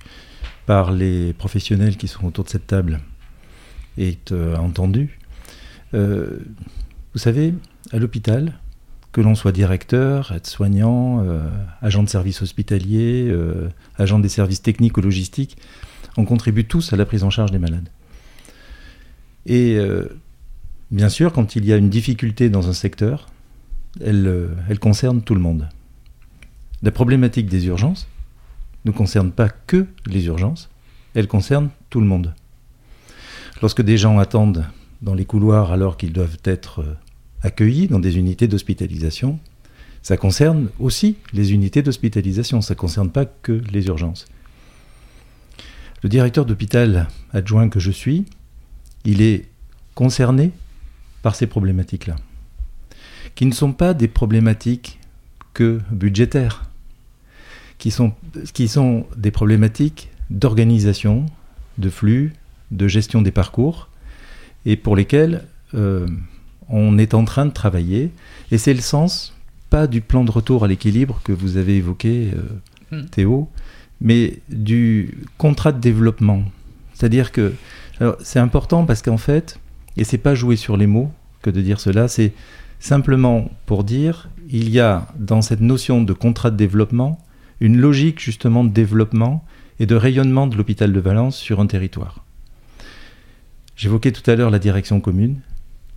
[0.66, 3.02] par les professionnels qui sont autour de cette table
[3.98, 5.20] est euh, entendu.
[5.94, 6.40] Euh,
[7.14, 7.54] vous savez,
[7.92, 8.54] à l'hôpital,
[9.12, 11.50] que l'on soit directeur, aide-soignant, euh,
[11.82, 13.36] agent de service hospitalier,
[13.98, 15.58] agent des services techniques ou logistiques,
[16.16, 17.90] on contribue tous à la prise en charge des malades.
[19.46, 19.78] Et
[20.92, 23.28] Bien sûr, quand il y a une difficulté dans un secteur,
[24.02, 25.70] elle, elle, concerne tout le monde.
[26.84, 28.08] La problématique des urgences
[28.84, 30.70] ne concerne pas que les urgences,
[31.14, 32.34] elle concerne tout le monde.
[33.62, 34.66] Lorsque des gens attendent
[35.02, 36.84] dans les couloirs alors qu'ils doivent être
[37.42, 39.40] accueillis dans des unités d'hospitalisation,
[40.02, 44.26] ça concerne aussi les unités d'hospitalisation, ça ne concerne pas que les urgences.
[46.02, 48.26] Le directeur d'hôpital adjoint que je suis,
[49.06, 49.48] il est
[49.94, 50.52] concerné
[51.22, 52.16] par ces problématiques-là.
[53.36, 55.00] qui ne sont pas des problématiques
[55.54, 56.64] que budgétaires,
[57.78, 58.14] qui sont,
[58.54, 61.26] qui sont des problématiques d'organisation,
[61.78, 62.34] de flux,
[62.72, 63.88] de gestion des parcours,
[64.66, 66.08] et pour lesquelles euh,
[66.68, 68.12] on est en train de travailler.
[68.52, 69.34] Et c'est le sens,
[69.70, 72.42] pas du plan de retour à l'équilibre que vous avez évoqué, euh,
[72.92, 73.06] Hmm.
[73.06, 73.48] Théo,
[74.02, 76.44] mais du contrat de développement.
[76.94, 77.54] C'est-à-dire que
[78.20, 79.60] c'est important parce qu'en fait,
[79.98, 82.34] et c'est pas jouer sur les mots que de dire cela, c'est
[82.80, 87.20] simplement pour dire il y a dans cette notion de contrat de développement
[87.60, 89.46] une logique justement de développement
[89.80, 92.26] et de rayonnement de l'hôpital de Valence sur un territoire.
[93.76, 95.40] J'évoquais tout à l'heure la direction commune.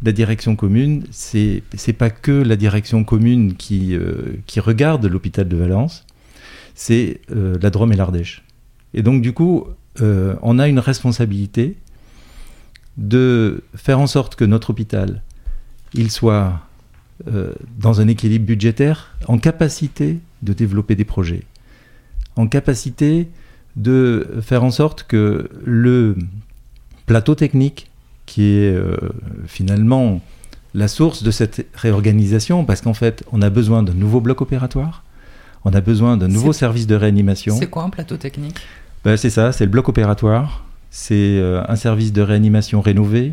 [0.03, 5.49] La direction commune, c'est c'est pas que la direction commune qui, euh, qui regarde l'hôpital
[5.49, 6.07] de Valence,
[6.75, 8.43] c'est euh, la Drôme et l'Ardèche.
[8.93, 9.67] Et donc du coup,
[10.01, 11.77] euh, on a une responsabilité
[12.97, 15.23] de faire en sorte que notre hôpital,
[15.95, 16.61] il soit
[17.29, 21.45] euh, dans un équilibre budgétaire, en capacité de développer des projets,
[22.37, 23.29] en capacité
[23.77, 26.17] de faire en sorte que le
[27.07, 27.91] plateau technique,
[28.27, 28.97] qui est euh,
[29.47, 30.21] finalement
[30.75, 35.05] la source de cette réorganisation, parce qu'en fait, on a besoin d'un nouveau bloc opératoire,
[35.65, 37.57] on a besoin d'un nouveau service de réanimation.
[37.57, 38.57] C'est quoi un plateau technique?
[39.05, 40.65] Ben, c'est ça, c'est le bloc opératoire,
[40.97, 43.33] c'est euh, un service de réanimation rénové,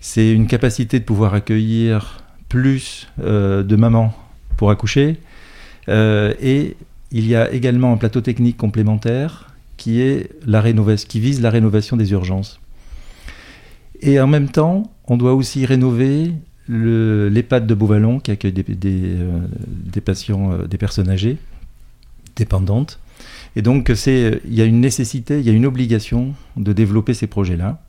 [0.00, 4.16] c'est une capacité de pouvoir accueillir plus euh, de mamans
[4.56, 5.18] pour accoucher,
[5.90, 6.76] euh, et
[7.12, 12.58] il y a également un plateau technique complémentaire qui vise la rénovation des urgences.
[14.00, 16.32] Et en même temps, on doit aussi rénover
[16.66, 21.36] le- l'EHPAD de Beauvallon qui accueille des, patients, des personnes âgées,
[22.34, 22.98] dépendantes.
[23.58, 27.12] Et donc, c'est, il y a une nécessité, il y a une obligation de développer
[27.12, 27.80] ces projets-là.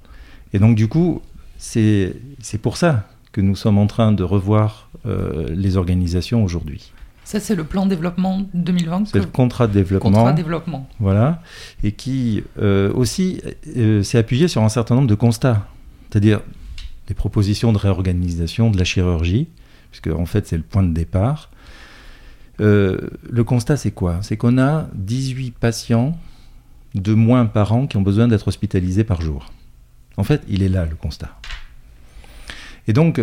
[0.52, 1.22] Et donc, du coup,
[1.60, 6.92] c'est, c'est pour ça que nous sommes en train de revoir euh, les organisations aujourd'hui.
[7.24, 10.10] Ça, c'est le plan développement 2020 C'est que- le contrat de développement.
[10.10, 10.90] Contrat de développement.
[11.00, 11.44] Voilà.
[11.84, 13.40] Et qui euh, aussi
[13.78, 15.68] euh, s'est appuyé sur un certain nombre de constats.
[16.10, 16.42] C'est-à-dire
[17.06, 19.48] des propositions de réorganisation de la chirurgie,
[19.92, 21.49] puisque en fait c'est le point de départ.
[22.62, 24.20] Euh, le constat c'est quoi?
[24.22, 26.18] C'est qu'on a 18 patients
[26.96, 29.52] de moins par an qui ont besoin d'être hospitalisés par jour.
[30.18, 31.40] En fait, il est là le constat.
[32.88, 33.22] Et donc,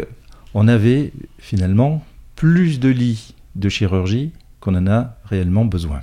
[0.55, 2.05] on avait finalement
[2.37, 6.01] plus de lits de chirurgie qu'on en a réellement besoin.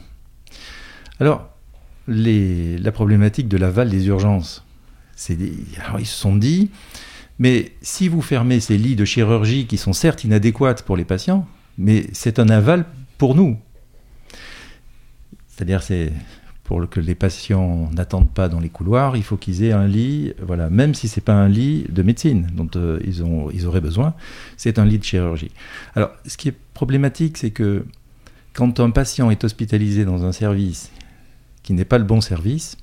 [1.19, 1.50] Alors,
[2.08, 4.65] la problématique de l'aval des urgences,
[5.80, 6.69] alors ils se sont dit,
[7.39, 11.48] mais si vous fermez ces lits de chirurgie qui sont certes inadéquats pour les patients,
[11.78, 12.86] mais c'est un aval
[13.24, 13.58] pour nous.
[15.48, 16.12] C'est-à-dire, c'est
[16.66, 20.34] pour que les patients n'attendent pas dans les couloirs, il faut qu'ils aient un lit,
[20.42, 23.80] voilà, même si c'est pas un lit de médecine dont euh, ils, ont, ils auraient
[23.80, 24.14] besoin,
[24.58, 25.52] c'est un lit de chirurgie.
[25.96, 27.86] Alors, ce qui est problématique, c'est que
[28.52, 30.92] quand un patient est hospitalisé dans un service
[31.64, 32.76] qui n'est pas le bon service,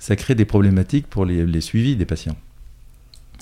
[0.00, 2.36] ça crée des problématiques pour les, suivis des patients.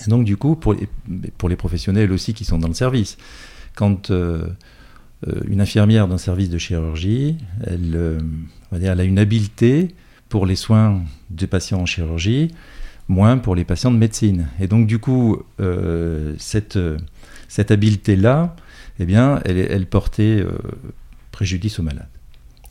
[0.06, 3.16] Et donc, du coup, pour les, professionnels aussi qui sont dans le service,
[3.74, 4.46] quand euh,
[5.48, 8.18] une infirmière d'un service de chirurgie, elle, euh,
[8.72, 9.94] elle a une habileté
[10.28, 12.50] pour les soins des patients en chirurgie,
[13.08, 14.48] moins pour les patients de médecine.
[14.60, 16.98] Et donc, du coup, euh, cette, euh,
[17.68, 18.56] habileté-là,
[18.98, 20.58] eh bien, elle, portait euh,
[21.30, 22.08] préjudice aux malades.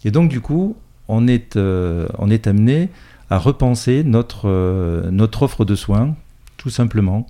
[0.05, 0.75] Et donc, du coup,
[1.07, 2.07] on est, euh,
[2.45, 2.89] amené
[3.29, 6.15] à repenser euh, notre offre de soins,
[6.57, 7.27] tout simplement.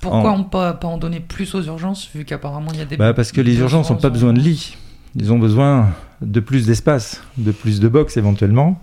[0.00, 2.82] Pourquoi En- on ne pas, pas en donner plus aux urgences, vu qu'apparemment il y
[2.82, 2.96] a des.
[2.96, 4.76] Bah, parce que les urgences n'ont pas besoin de lits.
[5.16, 5.88] Ils ont besoin
[6.20, 8.80] de plus d'espace, de plus de box éventuellement.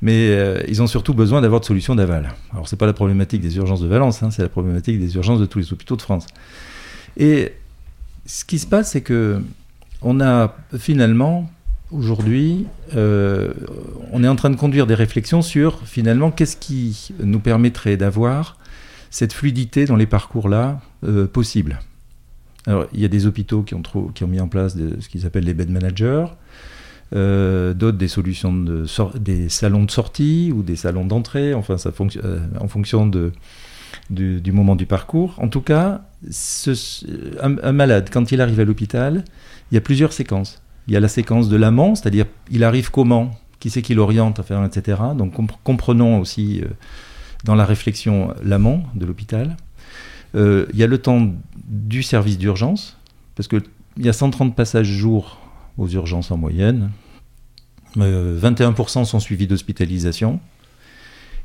[0.00, 2.32] Mais euh, ils ont surtout besoin d'avoir de solutions d'aval.
[2.52, 5.38] Alors, c'est pas la problématique des urgences de Valence, hein, c'est la problématique des urgences
[5.38, 6.26] de tous les hôpitaux de France.
[7.16, 7.52] Et
[8.26, 9.40] ce qui se passe, c'est que
[10.00, 11.48] on a finalement,
[11.92, 13.52] aujourd'hui, euh,
[14.10, 18.56] on est en train de conduire des réflexions sur finalement qu'est-ce qui nous permettrait d'avoir
[19.12, 21.78] cette fluidité dans les parcours-là euh, possible.
[22.66, 23.82] Alors, il y a des hôpitaux qui ont,
[24.14, 26.24] qui ont mis en place ce qu'ils appellent les bed managers,
[27.14, 28.86] euh, d'autres des solutions de
[29.18, 33.32] des salons de sortie ou des salons d'entrée, enfin ça fonctionne euh, en fonction de,
[34.08, 35.34] du, moment du parcours.
[35.38, 37.04] En tout cas, ce-
[37.42, 39.24] un, malade, quand il arrive à l'hôpital,
[39.70, 40.62] il y a plusieurs séquences.
[40.88, 44.40] Il y a la séquence de l'amont, c'est-à-dire il arrive comment, qui c'est qui l'oriente,
[44.40, 44.98] enfin, etc.
[45.18, 46.68] Donc compre- comprenons aussi euh,
[47.44, 49.56] dans la réflexion l'amont de l'hôpital.
[50.34, 51.30] Euh, il y a le temps
[51.66, 52.98] du service d'urgence,
[53.34, 53.62] parce qu'il
[53.98, 55.38] y a 130 passages jour
[55.78, 56.90] aux urgences en moyenne.
[57.98, 60.40] Euh, 21% sont suivis d'hospitalisation.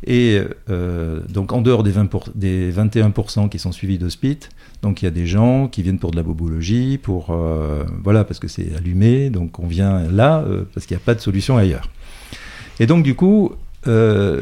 [0.06, 4.50] Et euh, donc en dehors des, 20 des 21% qui sont suivis d'hospites,
[4.84, 8.24] donc il y a des gens qui viennent pour de la bobologie, pour euh, voilà
[8.24, 11.20] parce que c'est allumé, donc on vient là euh, parce qu'il n'y a pas de
[11.20, 11.90] solution ailleurs.
[12.80, 13.54] Et donc du coup,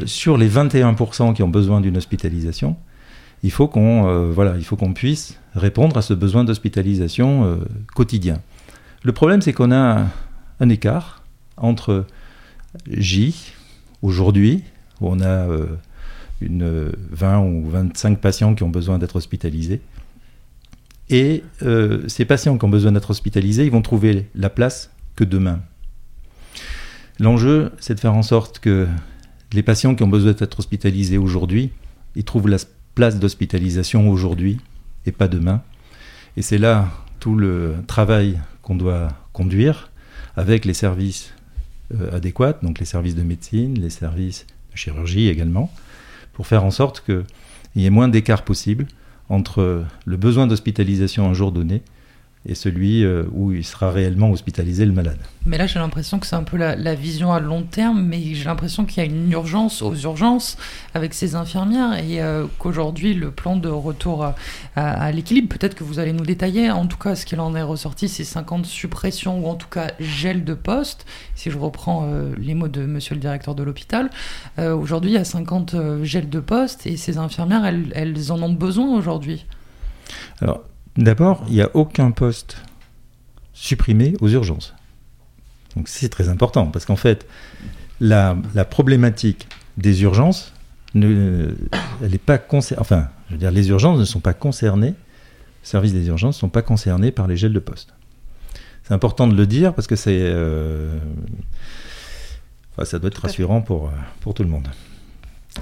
[0.06, 2.76] sur les 21% qui ont besoin d'une hospitalisation,
[3.42, 7.58] il faut qu'on voilà, il faut qu'on puisse répondre à ce besoin d'hospitalisation
[7.94, 8.40] quotidien.
[9.02, 10.06] Le problème, c'est qu'on a
[10.58, 11.22] un écart
[11.56, 12.06] entre
[12.88, 13.52] J
[14.02, 14.64] aujourd'hui
[15.00, 15.66] où on a euh,
[16.40, 19.80] une 20 ou 25 patients qui ont besoin d'être hospitalisés.
[21.08, 25.24] Et euh, ces patients qui ont besoin d'être hospitalisés, ils vont trouver la place que
[25.24, 25.60] demain.
[27.20, 28.86] L'enjeu, c'est de faire en sorte que
[29.52, 31.70] les patients qui ont besoin d'être hospitalisés aujourd'hui,
[32.14, 32.58] ils trouvent la
[32.94, 34.58] place d'hospitalisation aujourd'hui
[35.04, 35.62] et pas demain.
[36.36, 36.88] Et c'est là
[37.20, 39.90] tout le travail qu'on doit conduire
[40.36, 41.32] avec les services
[41.94, 45.72] euh, adéquats, donc les services de médecine, les services chirurgie également,
[46.32, 47.24] pour faire en sorte qu'il
[47.76, 48.86] y ait moins d'écart possible
[49.28, 51.82] entre le besoin d'hospitalisation un jour donné
[52.48, 55.18] et celui euh, où il sera réellement hospitalisé le malade.
[55.44, 58.44] Mais là, j'ai l'impression que c'est un peu la, vision à long terme, mais j'ai
[58.44, 60.56] l'impression qu'il y a une urgence aux urgences
[60.94, 64.32] avec ces infirmières et euh, qu'aujourd'hui, le plan de retour
[64.76, 67.62] à, l'équilibre, peut-être que vous allez nous détailler, en tout cas, ce qu'il en est
[67.62, 71.04] ressorti, c'est 50 suppressions ou en tout cas gel de postes,
[71.34, 74.10] si je reprends euh, les mots de monsieur le directeur de l'hôpital.
[74.58, 78.52] aujourd'hui, il y a 50 gels de postes et ces infirmières, elles, elles en ont
[78.52, 79.46] besoin aujourd'hui?
[80.40, 80.62] Alors,
[80.96, 82.58] D'abord, il n'y a aucun poste
[83.52, 84.74] supprimé aux urgences.
[85.74, 87.26] Donc c'est très important, parce qu'en fait,
[88.00, 88.36] la,
[88.68, 90.52] problématique des urgences,
[90.94, 91.54] ne,
[92.02, 92.40] elle pas
[92.78, 96.40] Enfin, je veux dire, les urgences ne sont pas concernées, les services des urgences ne
[96.40, 97.92] sont pas concernés par les gels de poste.
[98.84, 100.96] C'est important de le dire parce que c'est, euh,
[102.84, 104.68] ça doit être rassurant pour, pour tout le monde.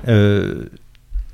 [0.08, 0.66] Euh,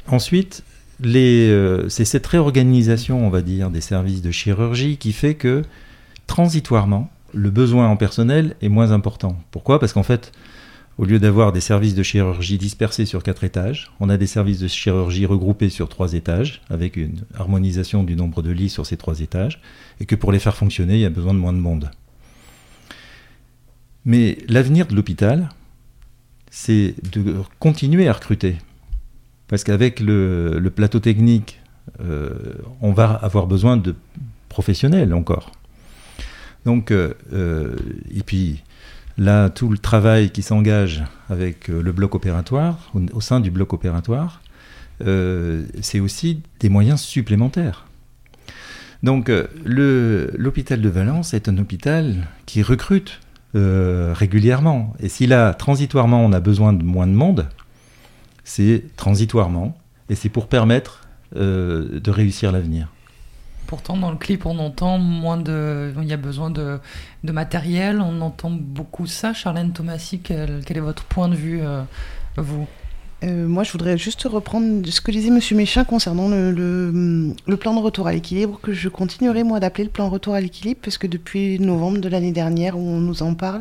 [0.06, 0.62] ensuite,
[1.04, 5.62] euh, c'est cette réorganisation, on va dire, des services de chirurgie qui fait que,
[6.26, 9.36] transitoirement, le besoin en personnel est moins important.
[9.50, 9.78] Pourquoi?
[9.78, 10.32] Parce qu'en fait,
[10.98, 14.58] au lieu d'avoir des services de chirurgie dispersés sur quatre étages, on a des services
[14.58, 18.96] de chirurgie regroupés sur trois étages, avec une harmonisation du nombre de lits sur ces
[18.96, 19.60] trois étages,
[20.00, 21.90] et que pour les faire fonctionner, il y a besoin de moins de monde.
[24.04, 25.48] Mais l'avenir de l'hôpital,
[26.50, 28.56] c'est de continuer à recruter.
[29.50, 31.60] Parce qu'avec le, plateau technique,
[32.00, 32.30] euh,
[32.80, 33.96] on va avoir besoin de
[34.48, 35.50] professionnels encore.
[36.64, 37.74] Donc, euh, euh,
[38.14, 38.62] et puis
[39.18, 44.40] là, tout le travail qui s'engage avec le bloc opératoire, au, sein du bloc opératoire,
[45.00, 47.86] c'est aussi des moyens supplémentaires.
[49.02, 49.32] Donc,
[49.64, 53.18] l'hôpital de Valence est un hôpital qui recrute
[53.54, 54.92] régulièrement.
[55.00, 57.48] Et si là, transitoirement, on a besoin de moins de monde,
[58.44, 59.76] c'est transitoirement,
[60.08, 62.88] et c'est pour permettre euh, de réussir l'avenir.
[63.66, 65.94] Pourtant, dans le clip, on entend moins de.
[66.02, 66.80] Il y a besoin de,
[67.22, 69.32] matériel, on entend beaucoup ça.
[69.32, 71.82] Charlène Thomasy, quel, quel est votre point de vue, euh,
[72.36, 72.66] vous?
[73.22, 77.74] Euh, moi, je voudrais juste reprendre ce que disait Monsieur Méchin concernant le, le, plan
[77.74, 80.96] de retour à l'équilibre, que je continuerai moi d'appeler le plan retour à l'équilibre, parce
[80.96, 83.60] que depuis novembre de l'année dernière, où on nous en parle,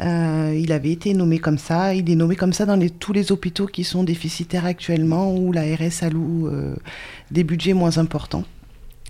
[0.00, 1.94] euh, il avait été nommé comme ça.
[1.94, 5.50] Il est nommé comme ça dans les, tous les hôpitaux qui sont déficitaires actuellement, où
[5.52, 6.76] la RS alloue euh,
[7.32, 8.44] des budgets moins importants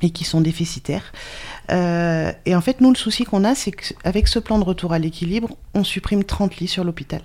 [0.00, 1.12] et qui sont déficitaires.
[1.70, 4.98] et en fait, nous, le souci qu'on a, c'est qu'avec ce plan de retour à
[4.98, 7.20] l'équilibre, on supprime 30 lits sur l'hôpital.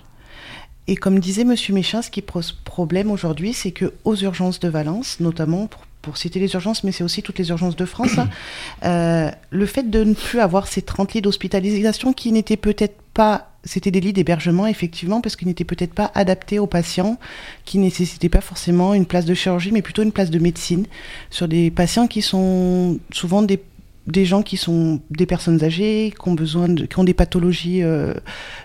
[0.87, 4.69] Et comme disait Monsieur Méchin, ce qui pose problème aujourd'hui, c'est que aux urgences de
[4.69, 5.83] Valence, notamment pour,
[6.15, 8.29] citer les urgences, mais c'est aussi toutes les urgences de France, hein,
[8.85, 13.51] euh, le fait de ne plus avoir ces 30 lits d'hospitalisation qui n'étaient peut-être pas,
[13.65, 17.19] c'était des lits d'hébergement effectivement, parce qu'ils n'étaient peut-être pas adaptés aux patients,
[17.65, 20.85] qui nécessitaient pas forcément une place de chirurgie, mais plutôt une place de médecine,
[21.29, 23.59] sur des patients qui sont souvent des
[24.07, 28.13] des gens qui sont des personnes âgées, qui ont des pathologies euh,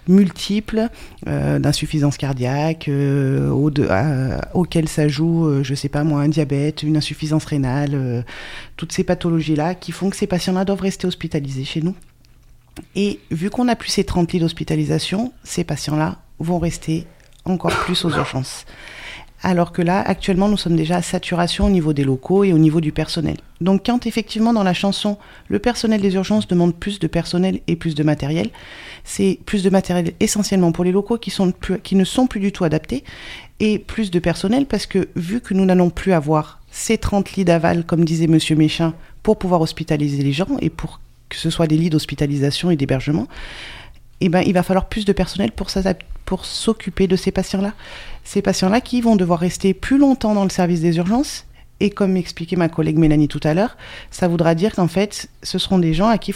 [0.06, 0.88] multiples,
[1.26, 3.50] euh, d'insuffisance cardiaque, euh,
[4.54, 8.24] auxquelles s'ajoute, je sais pas moi, un diabète, une insuffisance rénale,
[8.76, 11.94] toutes ces pathologies-là qui font que ces patients-là doivent rester hospitalisés chez nous.
[12.94, 17.06] Et vu qu'on n'a plus ces 30 lits d'hospitalisation, ces patients-là vont rester
[17.44, 18.64] encore plus aux urgences
[19.42, 22.58] alors que là, actuellement, nous sommes déjà à saturation au niveau des locaux et au
[22.58, 23.36] niveau du personnel.
[23.60, 27.76] Donc quand effectivement dans la chanson, le personnel des urgences demande plus de personnel et
[27.76, 28.50] plus de matériel,
[29.04, 31.32] c'est plus de matériel essentiellement pour les locaux qui,
[31.94, 33.04] ne sont plus du tout adaptés,
[33.60, 37.44] et plus de personnel parce que vu que nous n'allons plus avoir ces 30 lits
[37.44, 41.66] d'aval, comme disait Monsieur Méchin, pour pouvoir hospitaliser les gens et pour que ce soit
[41.66, 43.26] des lits d'hospitalisation et d'hébergement,
[44.26, 47.72] eh ben, il va falloir plus de personnel pour s'occuper de ces patients-là.
[48.24, 51.46] Ces patients-là qui vont devoir rester plus longtemps dans le service des urgences.
[51.80, 53.76] Et comme expliquait ma collègue Mélanie tout à l'heure,
[54.12, 56.32] ça voudra dire qu'en fait, ce seront des gens à qui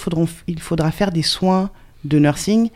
[0.49, 1.71] il faudra faire des soins
[2.05, 2.71] de nursing,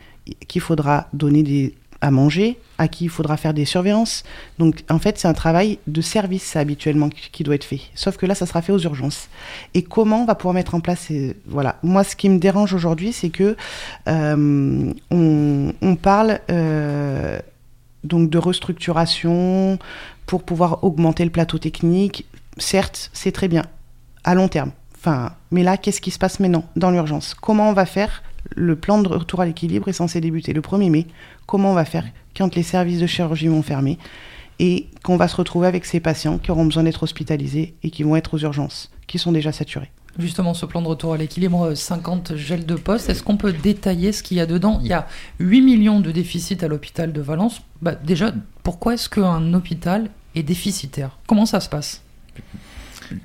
[0.47, 4.23] qu'il faudra donner des, à manger, à qui il faudra faire des surveillances.
[4.57, 7.81] Donc en fait, c'est un travail de service habituellement qui, doit être fait.
[7.93, 9.29] Sauf que là, ça sera fait aux urgences.
[9.75, 11.11] Et comment on va pouvoir mettre en place.
[11.45, 11.77] Voilà.
[11.83, 13.55] Moi, ce qui me dérange aujourd'hui, c'est que
[14.07, 17.39] euh, on, on parle euh,
[18.03, 19.77] donc de restructuration
[20.25, 22.25] pour pouvoir augmenter le plateau technique.
[22.57, 23.63] Certes, c'est très bien
[24.23, 24.71] à long terme.
[24.97, 27.35] Enfin, mais là, qu'est-ce qui se passe maintenant dans l'urgence?
[27.35, 28.23] Comment on va faire
[28.55, 31.07] le plan de retour à l'équilibre est censé débuter le 1er mai.
[31.45, 33.97] Comment on va faire quand les services de chirurgie vont fermer
[34.59, 38.03] et qu'on va se retrouver avec ces patients qui auront besoin d'être hospitalisés et qui
[38.03, 41.73] vont être aux urgences, qui sont déjà saturés Justement, ce plan de retour à l'équilibre,
[41.73, 44.79] 50 gels de poste, est-ce qu'on peut détailler ce qu'il y a dedans?
[44.81, 45.07] Il y a
[45.39, 47.61] 8 millions de déficits à l'hôpital de Valence.
[47.81, 51.17] Bah, déjà, pourquoi est-ce qu'un hôpital est déficitaire?
[51.27, 52.01] Comment ça se passe?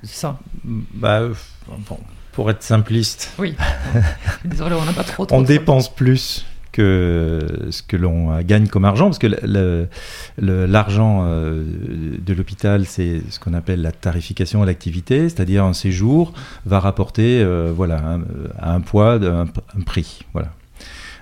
[0.05, 0.39] Ça.
[0.65, 1.23] Bah,
[1.89, 1.99] bon,
[2.37, 3.33] pour être simpliste.
[3.39, 3.57] Oui.
[4.45, 5.25] Désolé, on n'a pas trop.
[5.27, 9.27] trop on dépense plus que ce que l'on gagne comme argent, parce que
[10.37, 11.65] l'argent euh,
[12.19, 16.35] de l'hôpital, c'est ce qu'on appelle la tarification à l'activité, c'est-à-dire un séjour
[16.67, 18.21] va rapporter euh, voilà, un,
[18.61, 20.21] un poids, un, un, prix.
[20.35, 20.53] Voilà.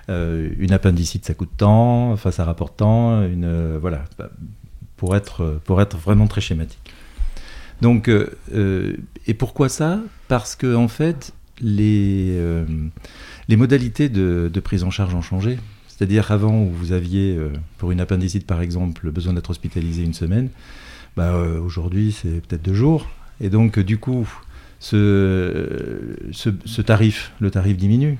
[0.09, 4.03] Euh, une appendicite, ça coûte tant, enfin ça rapporte tant, une, euh, voilà,
[4.97, 6.91] pour être, pour être vraiment très schématique.
[7.81, 8.97] Donc, euh,
[9.27, 10.01] et pourquoi ça?
[10.27, 12.65] Parce que en fait, les, euh,
[13.49, 15.57] modalités de, prise en charge ont changé.
[15.87, 20.13] C'est-à-dire avant où vous aviez, euh, pour une appendicite par exemple, besoin d'être hospitalisé une
[20.13, 20.49] semaine,
[21.15, 23.09] bah, euh, aujourd'hui c'est peut-être deux jours.
[23.39, 24.27] Et donc du coup,
[24.85, 28.19] ce, ce, ce, tarif, le tarif diminue.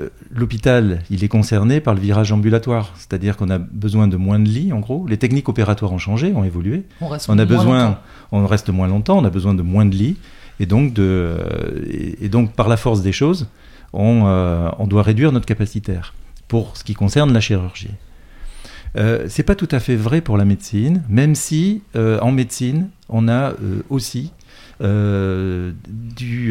[0.00, 4.38] Euh, L'hôpital, il est concerné par le virage ambulatoire, c'est-à-dire qu'on a besoin de moins
[4.38, 5.06] de lits, en gros.
[5.06, 6.84] Les techniques opératoires ont changé, ont évolué.
[7.02, 8.00] On, reste on a besoin, longtemps.
[8.32, 10.16] on reste moins longtemps, on a besoin de moins de lits,
[10.60, 11.36] et donc de,
[11.86, 13.46] et, et donc par la force des choses,
[13.92, 16.14] on, euh, on, doit réduire notre capacitaire
[16.48, 17.90] pour ce qui concerne la chirurgie.
[18.96, 22.88] Euh, c'est pas tout à fait vrai pour la médecine, même si euh, en médecine
[23.10, 23.52] on a
[23.90, 24.32] aussi
[24.80, 24.84] du,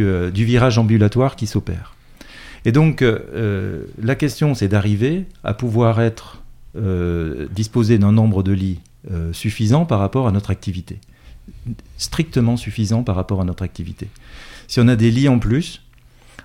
[0.03, 1.95] euh, du, virage ambulatoire qui s'opère.
[2.65, 6.41] Et donc, euh, la question, c'est d'arriver à pouvoir être
[6.75, 8.80] euh, disposé d'un nombre de lits
[9.11, 10.99] euh, suffisant par rapport à notre activité.
[11.97, 14.09] Strictement suffisant par rapport à notre activité.
[14.67, 15.82] Si on a des lits en plus,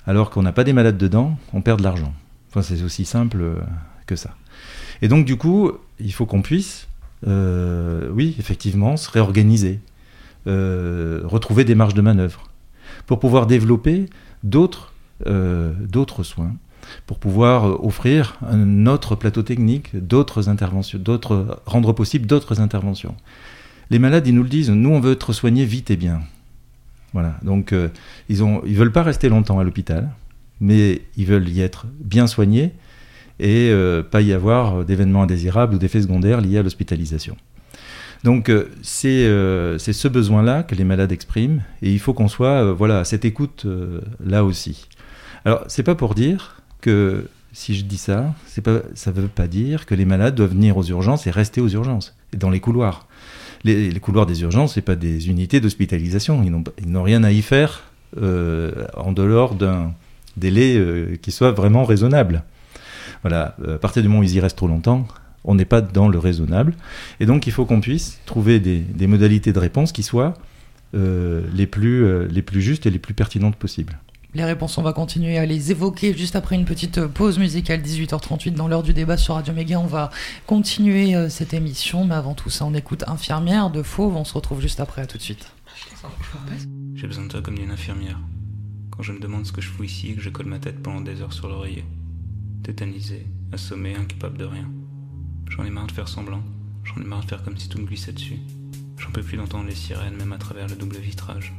[0.07, 2.15] alors qu'on n'a pas des malades dedans, on perd de l'argent.
[2.51, 3.57] Enfin, c'est aussi simple euh,
[4.07, 4.37] que ça.
[5.01, 6.87] Et donc, du coup, il faut qu'on puisse,
[7.27, 9.81] euh, oui, effectivement, se réorganiser,
[10.49, 12.51] euh, retrouver des marges de manœuvre
[13.07, 14.07] pour pouvoir développer
[14.43, 14.93] d'autres
[15.27, 15.73] euh,
[16.23, 16.57] soins,
[17.07, 21.01] pour pouvoir euh, offrir un autre plateau technique, d'autres interventions,
[21.65, 23.15] rendre possible d'autres interventions.
[23.91, 26.23] Les malades, ils nous le disent, nous on veut être soignés vite et bien.
[27.13, 27.75] Voilà, donc
[28.31, 30.09] ils ils veulent pas rester longtemps à l'hôpital,
[30.61, 32.73] mais ils veulent y être bien soignés
[33.39, 33.71] et
[34.11, 37.37] pas y avoir d'événements indésirables ou d'effets secondaires liés à l'hospitalisation.
[38.25, 42.65] Donc euh, c'est euh, ce besoin-là que les malades expriment et il faut qu'on soit
[42.65, 44.89] euh, voilà à cette écoute euh, là aussi.
[45.45, 49.49] Alors c'est pas pour dire que si je dis ça, c'est pas ça veut pas
[49.49, 53.07] dire que les malades doivent venir aux urgences et rester aux urgences dans les couloirs.
[53.65, 57.85] Les, couloirs des urgences, c'est pas des unités d'hospitalisation, ils n'ont rien à y faire
[58.21, 59.93] en dehors d'un
[60.37, 62.43] délai qui soit vraiment raisonnable.
[63.23, 65.07] Voilà, à partir du moment où ils y restent trop longtemps,
[65.45, 66.75] on n'est pas dans le raisonnable.
[67.21, 70.35] Et donc, il faut qu'on puisse trouver des, des, modalités de réponse qui soient
[70.95, 73.99] euh, les, plus, euh, les plus justes et les plus pertinentes possibles.
[74.35, 78.55] Les réponses, on va continuer à les évoquer juste après une petite pause musicale, 18h38
[78.55, 79.79] dans l'heure du débat sur Radio Méga.
[79.79, 80.11] On va
[80.47, 84.17] continuer euh, cette émission, mais avant tout ça, on écoute Infirmière de Fauve.
[84.17, 85.53] On se retrouve juste après, à tout de suite.
[86.95, 88.19] J'ai besoin de toi comme d'une infirmière.
[88.91, 90.83] Quand je me demande ce que je fous ici et que je colle ma tête
[90.83, 91.85] pendant des heures sur l'oreiller.
[92.63, 94.71] Tétanisé, assommé, incapable de rien.
[95.55, 96.43] J'en ai marre de faire semblant.
[96.83, 98.39] J'en ai marre de faire comme si tout me glissait dessus.
[98.97, 101.53] J'en peux plus d'entendre les sirènes, même à travers le double vitrage.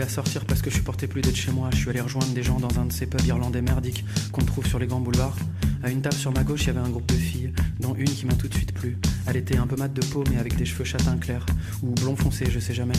[0.00, 1.68] À sortir parce que je supportais plus d'être chez moi.
[1.72, 4.66] Je suis allé rejoindre des gens dans un de ces pubs irlandais merdiques qu'on trouve
[4.66, 5.36] sur les grands boulevards.
[5.82, 8.08] À une table sur ma gauche, il y avait un groupe de filles, dont une
[8.08, 8.96] qui m'a tout de suite plu.
[9.26, 11.44] Elle était un peu mat de peau, mais avec des cheveux châtain clair,
[11.82, 12.94] ou blond foncé, je sais jamais.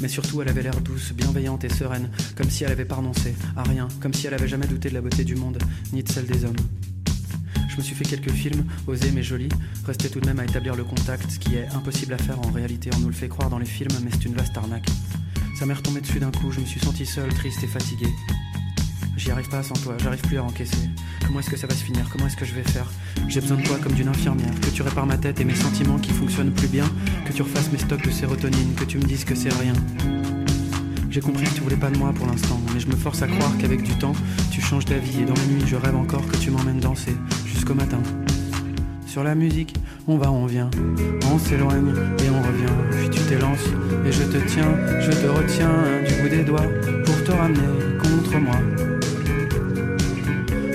[0.00, 3.34] Mais surtout, elle avait l'air douce, bienveillante et sereine, comme si elle avait pas renoncé
[3.56, 5.58] à rien, comme si elle avait jamais douté de la beauté du monde,
[5.92, 6.56] ni de celle des hommes.
[7.68, 9.48] Je me suis fait quelques films, osés mais jolis,
[9.84, 12.50] restait tout de même à établir le contact, ce qui est impossible à faire en
[12.52, 14.88] réalité, on nous le fait croire dans les films, mais c'est une vaste arnaque.
[15.58, 18.06] Ça m'est retombé dessus d'un coup, je me suis senti seul, triste et fatigué.
[19.16, 20.90] J'y arrive pas sans toi, j'arrive plus à encaisser.
[21.24, 22.08] Comment est-ce que ça va se finir?
[22.10, 22.90] Comment est-ce que je vais faire?
[23.28, 25.98] J'ai besoin de toi comme d'une infirmière, que tu répares ma tête et mes sentiments
[25.98, 26.84] qui fonctionnent plus bien,
[27.24, 29.74] que tu refasses mes stocks de sérotonine, que tu me dises que c'est rien.
[31.08, 33.28] J'ai compris que tu voulais pas de moi pour l'instant, mais je me force à
[33.28, 34.14] croire qu'avec du temps,
[34.50, 37.74] tu changes d'avis et dans mes nuits, je rêve encore que tu m'emmènes danser jusqu'au
[37.74, 38.02] matin.
[39.14, 39.72] Sur la musique,
[40.08, 40.68] on va, on vient,
[41.32, 42.74] on s'éloigne et on revient.
[42.90, 43.68] Puis tu t'élances
[44.04, 45.70] et je te tiens, je te retiens
[46.04, 46.66] du bout des doigts
[47.06, 47.60] pour te ramener
[48.02, 48.56] contre moi.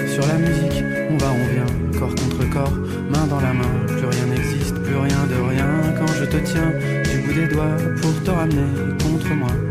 [0.08, 2.78] Sur la musique, on va, on vient, corps contre corps,
[3.10, 3.86] main dans la main.
[3.88, 5.68] Plus rien n'existe, plus rien de rien
[5.98, 6.72] quand je te tiens
[7.12, 9.69] du bout des doigts pour te ramener contre moi.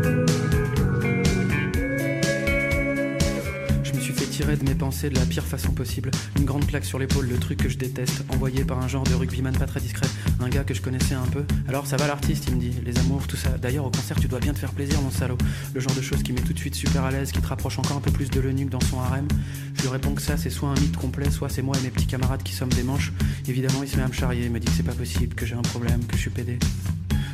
[4.39, 6.11] Tirer de mes pensées de la pire façon possible.
[6.37, 9.13] Une grande plaque sur l'épaule, le truc que je déteste, envoyé par un genre de
[9.13, 10.07] rugbyman pas très discret,
[10.39, 11.43] un gars que je connaissais un peu.
[11.67, 13.49] Alors ça va l'artiste, il me dit, les amours, tout ça.
[13.57, 15.37] D'ailleurs au concert tu dois bien te faire plaisir mon salaud.
[15.73, 17.79] Le genre de choses qui met tout de suite super à l'aise, qui te rapproche
[17.79, 19.27] encore un peu plus de l'eunuque dans son harem.
[19.73, 21.89] Je lui réponds que ça c'est soit un mythe complet, soit c'est moi et mes
[21.89, 23.11] petits camarades qui sommes des manches.
[23.45, 25.45] Évidemment il se met à me charrier, il me dit que c'est pas possible, que
[25.45, 26.57] j'ai un problème, que je suis pédé.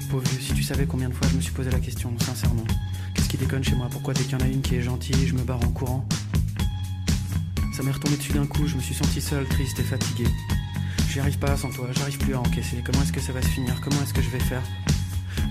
[0.09, 2.65] Pauvre si tu savais combien de fois je me suis posé la question, sincèrement.
[3.13, 3.89] Qu'est-ce qui déconne chez moi?
[3.91, 6.07] Pourquoi dès qu'il y en a une qui est gentille, je me barre en courant?
[7.75, 10.23] Ça m'est retombé dessus d'un coup, je me suis senti seul, triste et fatigué.
[11.09, 12.81] J'y arrive pas sans toi, j'arrive plus à encaisser.
[12.85, 13.81] Comment est-ce que ça va se finir?
[13.83, 14.61] Comment est-ce que je vais faire?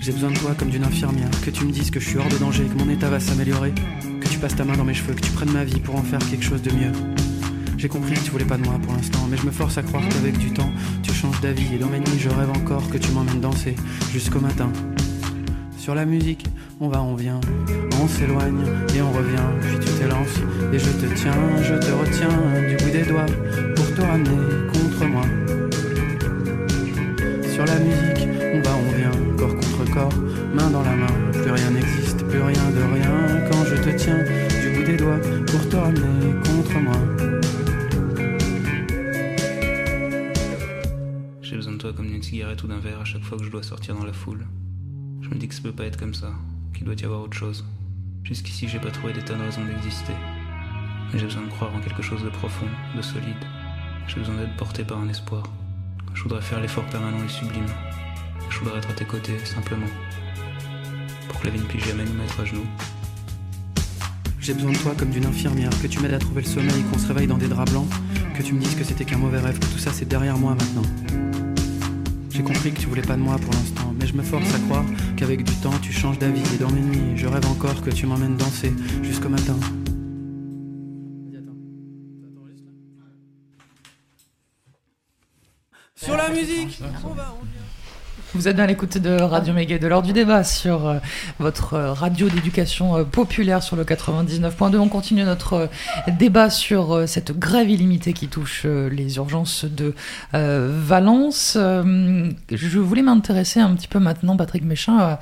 [0.01, 2.29] J'ai besoin de toi comme d'une infirmière, que tu me dises que je suis hors
[2.31, 3.75] de danger, que mon état va s'améliorer,
[4.23, 6.03] que tu passes ta main dans mes cheveux, que tu prennes ma vie pour en
[6.03, 6.93] faire quelque chose de mieux.
[7.77, 9.83] J'ai compris que tu voulais pas de moi pour l'instant, mais je me force à
[9.83, 10.73] croire qu'avec du temps,
[11.03, 13.77] tu changes d'avis et dans mes nuits, je rêve encore que tu m'emmènes danser
[14.15, 14.73] jusqu'au matin.
[15.77, 16.47] Sur la musique,
[16.81, 17.41] on va, on vient,
[18.01, 18.65] on s'éloigne
[18.97, 20.41] et on revient, puis tu t'élances
[20.75, 22.37] et je te tiens, je te retiens
[22.69, 23.27] du bout des doigts
[23.77, 25.23] pour te ramener contre moi.
[27.55, 30.19] Sur la musique, on va, on vient, corps contre corps,
[30.53, 34.19] main dans la main, plus rien n'existe, plus rien de rien quand je te tiens
[34.63, 36.99] du bout des doigts pour te ramener contre moi.
[41.41, 43.51] J'ai besoin de toi comme d'une cigarette ou d'un verre à chaque fois que je
[43.51, 44.45] dois sortir dans la foule.
[45.21, 46.33] Je me dis que ça peut pas être comme ça,
[46.75, 47.65] qu'il doit y avoir autre chose.
[48.25, 50.15] Jusqu'ici, j'ai pas trouvé des tonnes de raisons d'exister.
[51.17, 53.37] J'ai besoin de croire en quelque chose de profond, de solide.
[54.09, 55.45] J'ai besoin d'être porté par un espoir.
[56.13, 57.67] Je voudrais faire l'effort permanent et sublime.
[58.51, 59.87] Je voudrais être à tes côtés, simplement.
[61.29, 62.67] Pour que la vie ne puisse jamais nous mettre à genoux.
[64.41, 66.99] J'ai besoin de toi comme d'une infirmière, que tu m'aides à trouver le sommeil, qu'on
[66.99, 67.89] se réveille dans des draps blancs,
[68.37, 70.57] que tu me dises que c'était qu'un mauvais rêve, que tout ça c'est derrière moi
[70.57, 70.83] maintenant.
[72.31, 74.59] J'ai compris que tu voulais pas de moi pour l'instant, mais je me force à
[74.59, 74.85] croire
[75.17, 78.07] qu'avec du temps tu changes d'avis et dans mes nuits, je rêve encore que tu
[78.07, 79.57] m'emmènes danser jusqu'au matin.
[85.97, 86.83] Sur la musique.
[88.35, 90.99] Vous êtes bien à l'écoute de Radio Méga et de l'heure du débat sur euh,
[91.39, 94.77] votre euh, radio d'éducation euh, populaire sur le 99.2.
[94.79, 95.69] On continue notre
[96.19, 99.95] débat sur cette grève illimitée qui touche les urgences de
[100.33, 101.57] Valence.
[101.57, 105.19] Je voulais m'intéresser un petit peu maintenant, Patrick Méchin,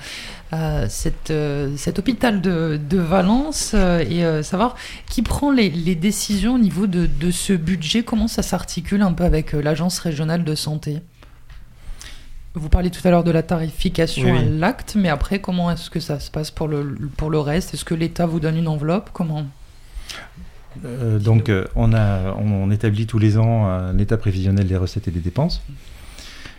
[0.51, 1.33] à, cette,
[1.77, 4.77] cet hôpital de, de Valence et savoir
[5.09, 9.13] qui prend les, les décisions au niveau de, de ce budget, comment ça s'articule un
[9.13, 11.03] peu avec l'agence régionale de santé?
[12.55, 15.89] Vous parliez tout à l'heure de la tarification Oui, à l'acte, mais après, comment est-ce
[15.89, 17.73] que ça se passe pour le, pour le reste?
[17.73, 19.11] Est-ce que l'État vous donne une enveloppe?
[19.13, 19.47] Comment?
[20.85, 25.09] Euh, donc, euh, on, a, on, établit tous les ans un état prévisionnel des recettes
[25.09, 25.63] et des dépenses,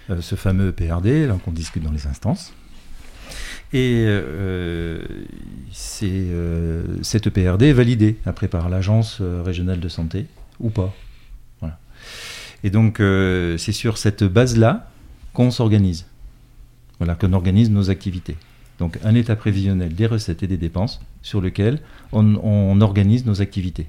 [0.10, 2.54] Euh, ce fameux PRD, qu'on discute dans les instances.
[3.72, 5.02] Et euh,
[5.72, 10.28] c'est, euh, cette PRD est validée après par l'agence euh, régionale de santé
[10.60, 10.94] ou pas.
[11.62, 11.80] Voilà.
[12.64, 14.92] Et donc, euh, c'est sur cette base-là
[15.34, 16.06] qu'on s'organise.
[17.00, 18.38] Voilà, qu'on organise nos activités.
[18.80, 21.80] Donc, un état prévisionnel des recettes et des dépenses sur lequel
[22.12, 23.88] on, organise nos activités.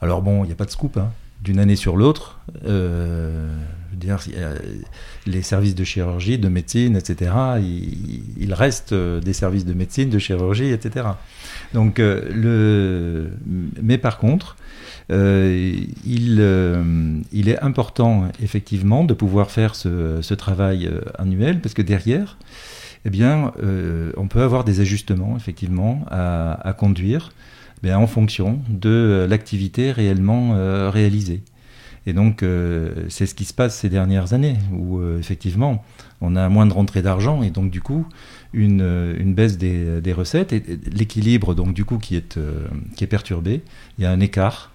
[0.00, 0.96] Alors bon, il n'y a pas de scoop.
[0.96, 1.12] hein.
[1.42, 3.52] D'une année sur l'autre, euh,
[5.26, 10.08] les services de chirurgie, de médecine, etc., il, il reste euh, des services de médecine,
[10.08, 11.06] de chirurgie, etc.
[11.74, 13.32] Donc, euh, le...
[13.82, 14.56] Mais par contre,
[15.12, 15.74] euh,
[16.06, 21.82] il, euh, il est important, effectivement, de pouvoir faire ce, travail euh, annuel, parce que
[21.82, 22.38] derrière,
[23.04, 23.52] eh bien,
[24.16, 27.32] on peut avoir des ajustements, effectivement, à, conduire
[27.84, 30.52] eh en fonction de l'activité réellement
[30.88, 31.42] réalisée.
[32.06, 32.44] Et donc,
[33.08, 35.84] c'est ce qui se passe ces dernières années, où effectivement,
[36.20, 38.06] on a moins de rentrée d'argent et donc, du coup,
[38.52, 42.38] une, baisse des, des recettes et l'équilibre, donc, du coup, qui est,
[42.94, 43.62] qui est perturbé.
[43.98, 44.71] Il y a un écart.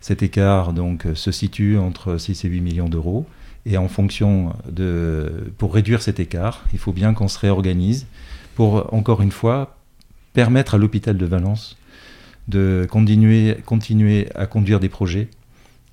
[0.00, 3.26] Cet écart, donc, se situe entre 6 et 8 millions d'euros.
[3.66, 5.52] Et en fonction de.
[5.58, 8.06] Pour réduire cet écart, il faut bien qu'on se réorganise
[8.54, 9.76] pour, encore une fois,
[10.32, 11.76] permettre à l'hôpital de Valence
[12.48, 15.28] de continuer à conduire des projets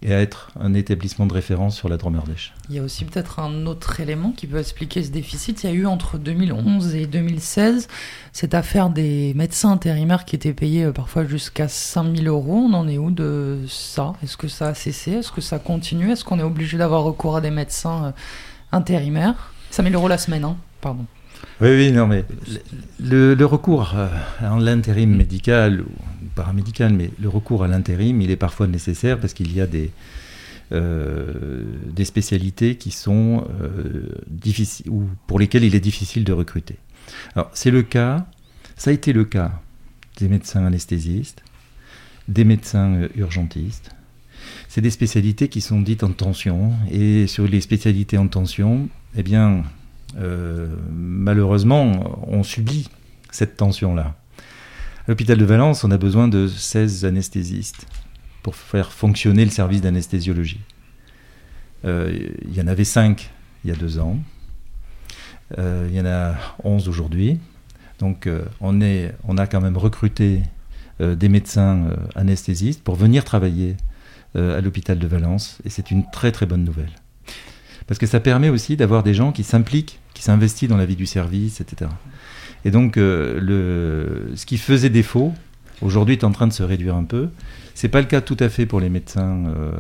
[0.04, 2.54] et à être un établissement de référence sur la Dromardèche.
[2.70, 5.64] Il y a aussi peut-être un autre élément qui peut expliquer ce déficit.
[5.64, 7.88] Il y a eu entre 2011 et 2016
[8.32, 12.68] cette affaire des médecins intérimaires qui étaient payés euh, parfois jusqu'à 5000 euros.
[12.70, 14.14] On en est où de ça?
[14.24, 15.14] Est-ce que ça a cessé?
[15.14, 16.12] Est-ce que ça continue?
[16.12, 18.12] Est-ce qu'on est obligé d'avoir recours à des médecins euh,
[18.72, 19.52] intérimaires?
[19.72, 21.06] 5000 euros la semaine, hein pardon.
[21.60, 22.24] Oui, oui, non, mais
[23.00, 24.08] le, recours euh,
[24.40, 25.92] à l'intérim médical ou
[26.36, 29.92] paramédical, mais le recours à l'intérim, il est parfois nécessaire parce qu'il y a des,
[30.72, 36.76] euh, des spécialités qui sont euh, difficiles ou pour lesquelles il est difficile de recruter.
[37.36, 38.28] Alors, c'est le cas,
[38.76, 39.52] ça a été le cas
[40.18, 41.42] des médecins anesthésistes,
[42.28, 43.92] des médecins euh, urgentistes.
[44.68, 49.24] C'est des spécialités qui sont dites en tension, et sur les spécialités en tension, eh
[49.24, 49.62] bien, euh,
[50.90, 52.90] malheureusement, on subit
[53.32, 54.16] cette tension-là.
[55.08, 57.88] À l'hôpital de Valence, on a besoin de 16 anesthésistes
[58.44, 60.62] pour faire fonctionner le service d'anesthésiologie.
[61.86, 63.30] Euh, il y en avait 5
[63.64, 64.18] il y a deux ans.
[65.58, 67.40] Euh, il y en a 11 aujourd'hui.
[68.00, 70.42] Donc euh, on, est, on a quand même recruté
[71.00, 73.78] euh, des médecins euh, anesthésistes pour venir travailler
[74.36, 75.60] euh, à l'hôpital de Valence.
[75.66, 76.92] Et c'est une très très bonne nouvelle.
[77.88, 80.96] Parce que ça permet aussi d'avoir des gens qui s'impliquent, qui s'investissent dans la vie
[80.96, 81.90] du service, etc.
[82.66, 85.34] Et donc, euh, ce qui faisait défaut,
[85.82, 87.30] aujourd'hui est en train de se réduire un peu.
[87.76, 89.72] C'est pas le cas tout à fait pour les médecins euh,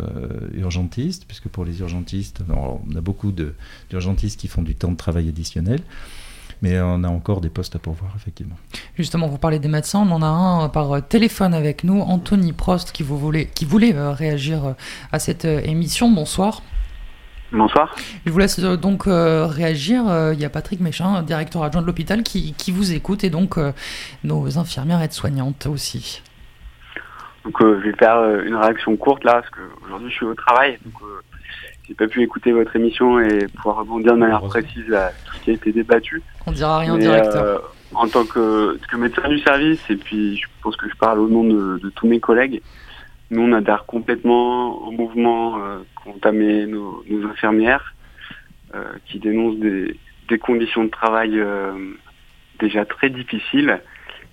[0.53, 3.33] urgentistes, puisque pour les urgentistes, on a beaucoup
[3.89, 5.81] d'urgentistes qui font du temps de travail additionnel,
[6.61, 8.55] mais on a encore des postes à pourvoir, effectivement.
[8.95, 12.53] Justement, vous parlez des médecins, on en a un euh, par téléphone avec nous, Anthony
[12.53, 13.49] Prost, qui, voulait,
[14.13, 14.75] réagir
[15.11, 16.11] à cette émission.
[16.11, 16.61] Bonsoir.
[17.51, 17.95] Bonsoir.
[18.25, 20.07] Je vous laisse euh, donc euh, réagir.
[20.07, 23.29] Euh, Il y a Patrick Méchin, directeur adjoint de l'hôpital, qui, qui vous écoute et
[23.29, 23.57] donc
[24.23, 26.21] nos infirmières aides-soignantes aussi.
[27.45, 30.77] Donc je vais faire une réaction courte là, parce que aujourd'hui je suis au travail,
[30.83, 30.95] donc
[31.87, 35.41] j'ai pas pu écouter votre émission et pouvoir rebondir de manière précise à tout ce
[35.43, 36.21] qui a été débattu.
[36.45, 37.43] On dira rien directeur.
[37.43, 37.57] euh,
[37.93, 41.29] en tant que, que médecin du service, et puis je pense que je parle au
[41.29, 42.61] nom de, de tous mes collègues,
[43.29, 47.93] nous on adhère complètement au mouvement euh, qu'ont entamé nos, nos infirmières,
[48.75, 49.95] euh, qui dénoncent des,
[50.29, 51.73] des conditions de travail euh,
[52.59, 53.79] déjà très difficiles,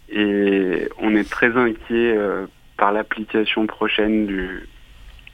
[0.08, 4.68] et on est très inquiet euh, par l'application prochaine du,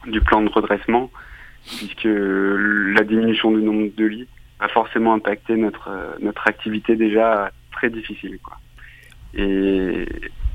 [0.06, 1.10] du plan de redressement,
[1.66, 7.50] puisque la diminution du nombre de lits va forcément impacter notre, euh, notre activité déjà
[7.72, 8.38] très difficile.
[8.42, 8.58] Quoi.
[9.34, 10.06] Et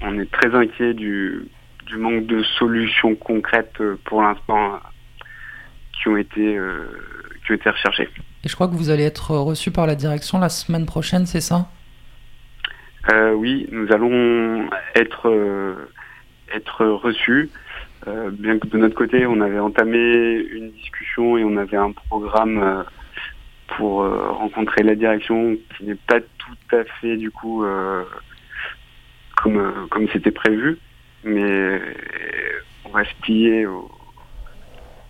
[0.01, 1.47] on est très inquiet du,
[1.85, 4.79] du manque de solutions concrètes euh, pour l'instant
[5.93, 6.85] qui ont été euh,
[7.45, 8.09] qui ont été recherchées.
[8.43, 11.41] Et je crois que vous allez être reçu par la direction la semaine prochaine, c'est
[11.41, 11.69] ça?
[13.11, 15.75] Euh, oui, nous allons être euh,
[16.53, 17.49] être reçus.
[18.07, 21.91] Euh, bien que de notre côté, on avait entamé une discussion et on avait un
[21.91, 22.85] programme
[23.77, 28.03] pour rencontrer la direction qui n'est pas tout à fait du coup euh,
[29.35, 30.77] comme comme c'était prévu,
[31.25, 31.79] mais euh,
[32.85, 33.89] on va se plier au-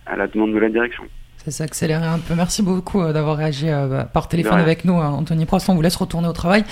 [0.06, 1.04] à la demande de la direction.
[1.44, 2.34] Ça s'est accéléré un peu.
[2.34, 5.68] Merci beaucoup euh, d'avoir réagi euh, bah, par téléphone avec nous, hein, Anthony Prost.
[5.68, 6.64] On vous laisse retourner au travail.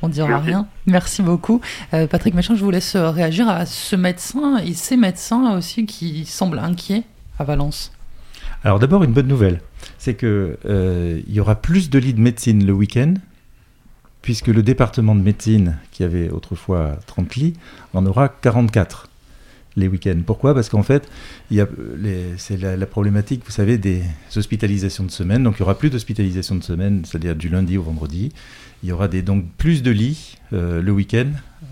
[0.00, 0.46] On dira Merci.
[0.46, 0.66] rien.
[0.86, 1.60] Merci beaucoup.
[1.92, 6.24] Euh, Patrick Méchin, je vous laisse réagir à ce médecin et ces médecins aussi qui
[6.24, 7.02] semblent inquiets
[7.38, 7.92] à Valence.
[8.64, 9.60] Alors d'abord, une bonne nouvelle,
[9.98, 13.14] c'est que euh, il y aura plus de lits de médecine le week-end,
[14.22, 17.54] puisque le département de médecine, qui avait autrefois 30 lits,
[17.92, 19.08] en aura 44
[19.76, 20.20] les week-ends.
[20.24, 20.54] Pourquoi?
[20.54, 21.08] Parce qu'en fait,
[21.50, 24.02] c'est la, la problématique, vous savez, des
[24.36, 25.42] hospitalisations de semaine.
[25.42, 28.32] Donc il y aura plus d'hospitalisations de semaine, c'est-à-dire du lundi au vendredi.
[28.82, 31.28] Il y aura des, donc plus de lits euh, le week-end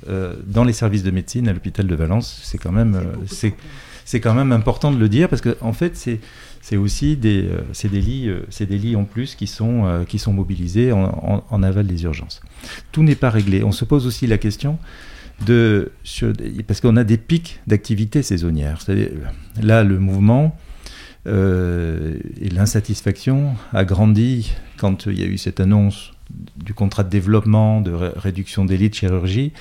[0.09, 2.41] euh, dans les services de médecine à l'hôpital de Valence.
[2.45, 3.55] C'est quand même, euh, c'est
[4.05, 7.87] c'est quand même important de le dire parce que en fait c'est aussi euh, euh,
[8.67, 12.41] des lits en plus qui sont euh, mobilisés en, aval des urgences.
[12.93, 13.63] Tout n'est pas réglé.
[13.65, 14.79] On se pose aussi la question
[15.47, 15.91] de
[16.67, 18.85] parce qu'on a des pics d'activité saisonnière.
[19.61, 20.57] Là, le mouvement
[21.27, 26.13] et l'insatisfaction a grandi quand il y a eu cette annonce
[26.57, 29.53] du contrat de développement, de ré- réduction des lits de chirurgie,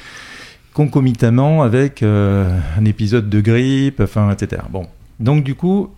[0.73, 4.61] concomitamment avec euh, un épisode de grippe, enfin, etc.
[4.69, 4.87] Bon,
[5.19, 5.89] donc du coup,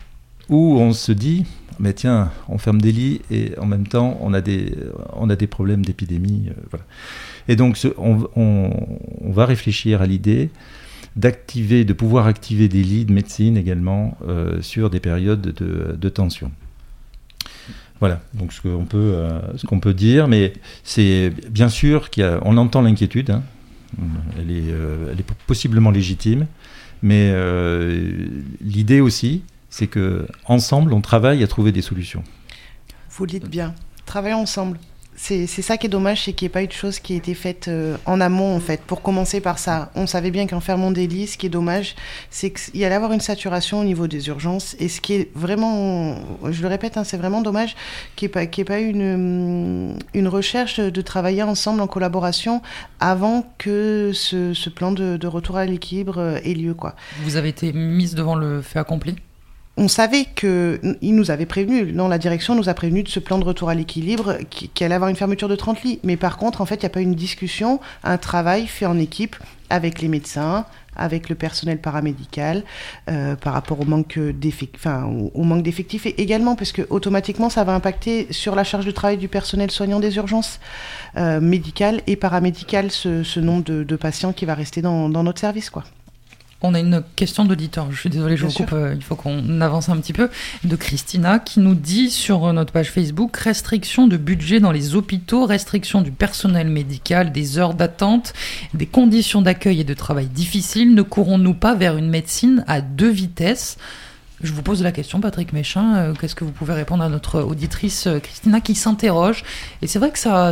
[0.50, 1.46] où on se dit,
[1.80, 4.74] mais tiens, on ferme des lits et en même temps, on a des,
[5.14, 6.50] on a des problèmes d'épidémie.
[6.74, 6.78] euh.
[7.48, 8.70] Et donc, on, on-
[9.22, 10.50] on va réfléchir à l'idée
[11.16, 16.10] d'activer, de pouvoir activer des lits de médecine également euh, sur des périodes de, de
[16.10, 16.52] tension.
[18.00, 19.16] Voilà, donc ce qu'on peut,
[19.58, 20.54] ce peut dire, mais
[20.84, 23.44] c'est bien sûr qu'on entend l'inquiétude, hein.
[24.38, 26.48] Elle, est, euh, elle est possiblement légitime,
[27.02, 28.28] mais euh,
[28.62, 32.24] l'idée aussi, c'est que ensemble, on travaille à trouver des solutions.
[33.10, 33.74] Vous dites bien.
[34.06, 34.80] Travaillons ensemble.
[35.24, 37.18] C'est ça qui est dommage, c'est qu'il n'y ait pas eu de choses qui aient
[37.18, 38.82] été faites euh, en amont, en fait.
[38.82, 41.96] Pour commencer par ça, on savait bien qu'en fermant des lits, ce qui est dommage,
[42.32, 44.76] c'est qu'il y allait avoir une saturation au niveau des urgences.
[44.80, 46.16] Et ce qui est vraiment,
[46.50, 47.76] je le répète, hein, c'est vraiment dommage
[48.16, 52.64] qu'il n'y ait pas, eu une, une recherche de, travailler ensemble en collaboration
[53.00, 56.96] avant que ce, ce plan de, de retour à l'équilibre euh, ait lieu, quoi.
[57.22, 59.16] Vous avez été mise devant le fait accompli?
[59.78, 63.20] On savait que il nous avait prévenu, non, la direction nous a prévenu de ce
[63.20, 66.00] plan de retour à l'équilibre qui, qui allait avoir une fermeture de 30 lits.
[66.04, 68.86] Mais par contre, en fait, il n'y a pas eu une discussion, un travail fait
[68.86, 69.38] en équipe
[69.70, 70.66] avec les médecins,
[70.96, 72.64] avec le personnel paramédical,
[73.10, 77.50] euh, par rapport au manque d'effectifs, enfin, au, manque d'effectifs, et également parce que automatiquement,
[77.50, 80.60] ça va impacter sur la charge de travail du personnel soignant des urgences
[81.18, 85.40] euh, médicales et paramédicales, ce, nombre de, de patients qui va rester dans, dans notre
[85.40, 85.86] service, quoi.
[86.64, 89.16] On a une question d'auditeur, je suis désolée, je Bien vous coupe, euh, il faut
[89.16, 90.30] qu'on avance un petit peu,
[90.64, 94.93] de Christina qui nous dit sur euh, notre page Facebook restriction de budget dans les
[94.93, 98.34] hôpitaux, restriction du personnel médical, des heures d'attente,
[98.76, 100.93] des conditions d'accueil et de travail difficiles.
[100.93, 103.78] Ne courons-nous pas vers une médecine à deux vitesses?
[104.43, 107.41] Je vous pose la question, Patrick Méchin, euh, qu'est-ce que vous pouvez répondre à notre
[107.41, 109.43] auditrice euh, Christina qui s'interroge?
[109.82, 110.51] Et c'est vrai que ça,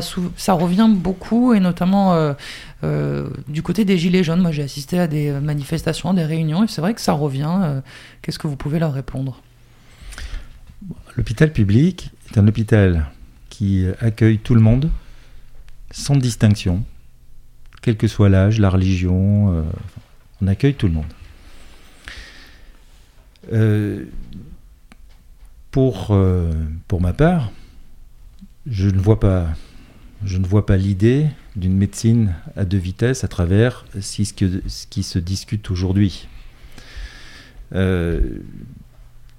[0.49, 2.35] revient beaucoup, et notamment
[2.81, 4.41] du côté des Gilets jaunes.
[4.41, 7.59] Moi, j'ai assisté à des manifestations, des réunions, et c'est vrai que ça revient.
[7.61, 7.81] Euh,
[8.21, 9.41] Qu'est-ce que vous pouvez leur répondre?
[11.17, 13.07] L'hôpital public est un hôpital
[13.49, 14.89] qui accueille tout le monde,
[15.91, 16.83] sans distinction,
[17.81, 19.63] quel que soit l'âge, la religion, euh,
[20.41, 21.11] on accueille tout le monde.
[23.51, 24.05] Euh,
[25.77, 26.53] euh,
[26.87, 27.51] pour ma part,
[28.65, 29.47] je ne vois pas,
[30.23, 34.33] je ne vois pas l'idée d'une médecine à deux vitesses à travers ce,
[34.89, 36.27] qui se discute aujourd'hui.
[37.73, 38.39] Euh,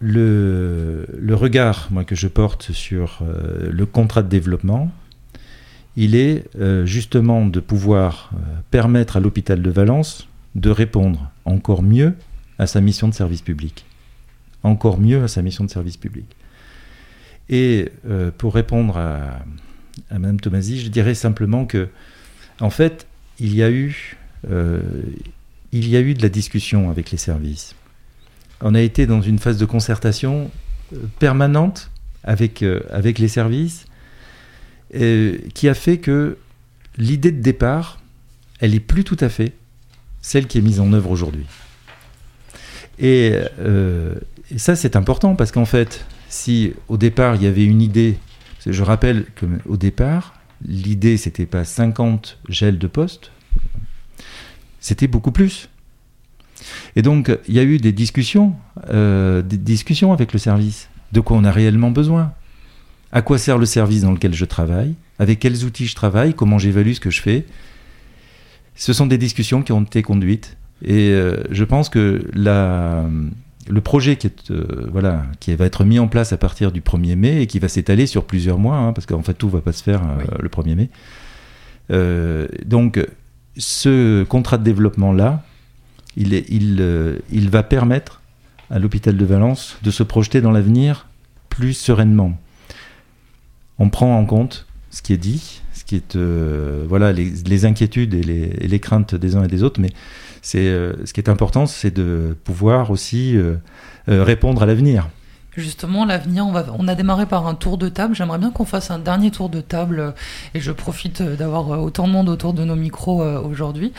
[0.00, 4.90] le, regard que je porte sur euh, le contrat de développement,
[5.96, 8.30] il est euh, justement de pouvoir
[8.70, 12.14] permettre à l'hôpital de Valence de répondre encore mieux
[12.58, 13.84] à sa mission de service public.
[14.62, 16.26] Encore mieux à sa mission de service public.
[17.48, 17.90] Et
[18.38, 19.40] pour répondre à,
[20.10, 21.88] à Tomasi, je dirais simplement que,
[22.60, 23.06] en fait,
[23.38, 24.16] il y a eu,
[24.50, 24.80] euh,
[25.72, 27.74] il y a eu de la discussion avec les services
[28.60, 30.50] on a été dans une phase de concertation
[30.92, 31.90] euh, permanente
[32.24, 33.86] avec, euh, avec les services
[35.54, 36.36] qui a fait que
[36.98, 38.00] l'idée de départ,
[38.58, 39.52] elle est plus tout à fait
[40.20, 41.46] celle qui est mise en œuvre aujourd'hui.
[42.98, 43.32] Et,
[44.56, 48.18] ça, c'est important parce qu'en fait, si au départ il y avait une idée,
[48.66, 50.34] je rappelle qu'au départ,
[50.64, 53.32] l'idée c'était pas 50 gels de poste,
[54.80, 55.68] c'était beaucoup plus.
[56.96, 58.54] Et donc, il y a eu des discussions,
[58.90, 60.88] euh, des discussions avec le service.
[61.12, 62.32] De quoi on a réellement besoin
[63.12, 64.94] À quoi sert le service dans lequel je travaille?
[65.18, 66.34] Avec quels outils je travaille?
[66.34, 67.46] Comment j'évalue ce que je fais?
[68.74, 70.56] Ce sont des discussions qui ont été conduites.
[70.82, 73.04] Et euh, je pense que la,
[73.68, 76.80] le projet qui, est, euh, voilà, qui va être mis en place à partir du
[76.80, 79.52] 1er mai et qui va s'étaler sur plusieurs mois, hein, parce qu'en fait tout ne
[79.52, 80.88] va pas se faire euh, le 1er mai.
[81.90, 83.04] Euh, donc,
[83.56, 85.42] ce contrat de développement-là,
[86.16, 88.20] il, est- il, il va permettre
[88.70, 91.06] à l'hôpital de Valence de se projeter dans l'avenir
[91.48, 92.38] plus sereinement.
[93.78, 95.60] On prend en compte ce qui est dit,
[96.16, 99.90] euh, voilà les, inquiétudes et les, craintes des uns et des autres, mais
[100.42, 103.56] c'est euh, ce qui est important, c'est de pouvoir aussi euh,
[104.06, 105.08] répondre à l'avenir.
[105.60, 108.14] Justement, l'avenir, on, on a démarré par un tour de table.
[108.14, 110.10] J'aimerais bien qu'on fasse un dernier tour de table euh,
[110.54, 113.92] et je profite euh, d'avoir euh, autant de monde autour de nos micros aujourd'hui.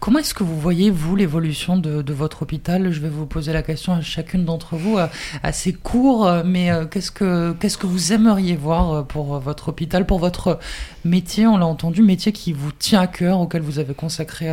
[0.00, 2.92] Comment est-ce que vous voyez, vous, l'évolution de, votre hôpital?
[2.92, 4.98] Je vais vous poser la question à chacune d'entre vous,
[5.42, 10.58] assez court, mais qu'est-ce que qu'est-ce que vous aimeriez voir pour votre hôpital, pour votre
[11.04, 11.46] métier?
[11.46, 14.48] On l'a entendu, métier qui vous tient à cœur, auquel vous avez consacré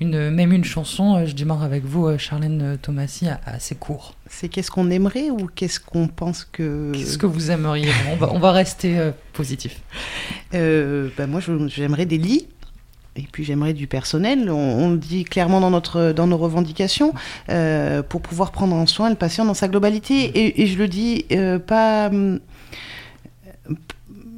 [0.00, 1.24] une, même une chanson.
[1.26, 4.14] Je démarre avec vous, Charlène Thomasy, assez court.
[4.28, 6.92] C'est qu'est-ce qu'on aimerait ou qu'est-ce qu'on pense que.
[6.92, 9.80] Qu'est-ce que vous aimeriez on va, on va rester euh, positif.
[10.54, 12.48] Euh, bah, moi, j'aimerais des lits.
[13.14, 17.14] et puis j'aimerais du personnel, on, le dit clairement dans, notre, dans nos revendications,
[17.48, 20.60] euh, pour pouvoir prendre en soin le patient dans sa globalité.
[20.60, 21.26] Et, je le dis
[21.66, 22.10] pas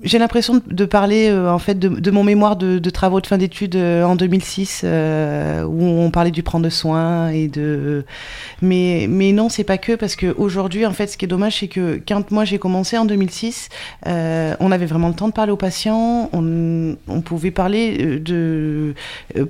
[0.03, 3.77] j'ai l'impression de parler euh, en fait de, mon mémoire de, travaux de fin d'études
[3.77, 8.05] euh, en 2006 euh, où on parlait du prendre soin et de
[8.63, 11.59] mais mais non c'est pas que parce que aujourd'hui en fait ce qui est dommage
[11.61, 13.69] c'est que quand moi j'ai commencé en 2006
[14.07, 18.95] on avait vraiment le temps de parler aux patients on, on pouvait parler de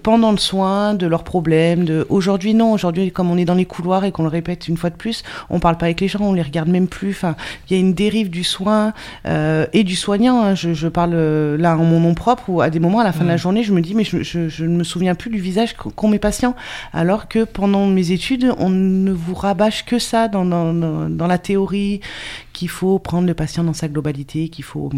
[0.02, 3.66] pendant le soin de leurs problèmes de aujourd'hui non aujourd'hui comme on est dans les
[3.66, 6.20] couloirs et qu'on le répète une fois de plus on parle pas avec les gens
[6.20, 7.36] on les regarde même plus enfin
[7.68, 8.92] il y a une dérive du soin
[9.24, 10.54] et du soignant Hein.
[10.54, 13.24] je, parle euh, là en mon nom propre, ou à des moments, à la fin
[13.24, 13.38] de la mm.
[13.38, 16.54] journée, je me dis, mais je, ne me souviens plus du visage qu'ont mes patients.
[16.92, 22.00] Alors que pendant mes études, on ne vous rabâche que ça dans, dans la théorie,
[22.52, 24.90] qu'il faut prendre le patient dans sa globalité, qu'il faut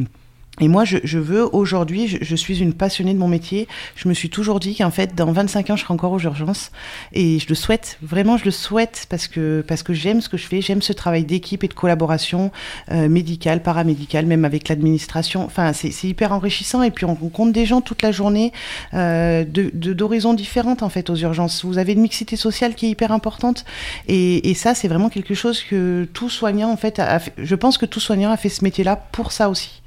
[0.61, 3.67] et moi, je, je veux aujourd'hui, je, je, suis une passionnée de mon métier.
[3.97, 6.71] Je me suis toujours dit qu'en fait, dans 25 ans, je serai encore aux urgences.
[7.13, 10.37] Et je le souhaite, vraiment, je le souhaite parce que, parce que j'aime ce que
[10.37, 10.61] je fais.
[10.61, 12.53] J'aime ce travail d'équipe et de collaboration
[12.91, 15.45] euh, médicale, paramédicale, même avec l'administration.
[15.45, 16.83] Enfin, c'est hyper enrichissant.
[16.83, 18.53] Et puis, on rencontre des gens toute la journée
[18.93, 21.65] euh, d'horizons de, différentes, en fait, aux urgences.
[21.65, 23.65] Vous avez une mixité sociale qui est hyper importante.
[24.09, 27.55] Et, et ça, c'est vraiment quelque chose que tout soignant, en fait, a fait, je
[27.55, 29.80] pense que tout soignant a fait ce métier-là pour ça aussi.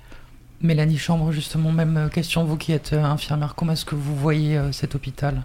[0.64, 4.16] Mélanie Chambre, justement, même euh, question, vous qui êtes euh, infirmière, comment est-ce que vous
[4.16, 5.44] voyez euh, cet hôpital?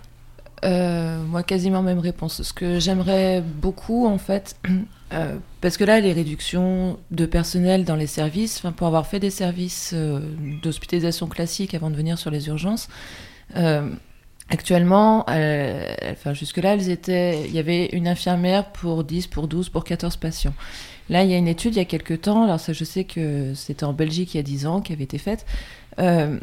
[0.62, 2.42] Moi, quasiment même réponse.
[2.42, 4.56] Ce que j'aimerais beaucoup, en fait,
[5.60, 9.94] parce que là, les réductions de personnel dans les services, pour avoir fait des services
[10.62, 12.88] d'hospitalisation classique avant de venir sur les urgences,
[14.50, 15.26] Actuellement,
[16.32, 20.54] jusque-là, il y avait une infirmière pour 10, pour 12, pour 14 patients.
[21.08, 23.04] Là, il y a une étude il y a quelques temps, alors ça je sais
[23.04, 25.46] que c'était en Belgique il y a 10 ans qui avait été faite.
[25.98, 26.38] Euh,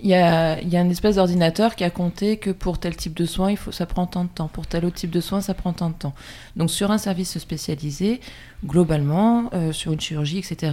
[0.00, 3.26] il y, a, il une espèce d'ordinateur qui a compté que pour tel type de
[3.26, 4.46] soins, il faut, ça prend tant de temps.
[4.46, 6.14] Pour tel autre type de soins, ça prend tant de temps.
[6.54, 8.20] Donc sur un service spécialisé,
[8.64, 10.72] globalement, euh, sur une chirurgie, etc.,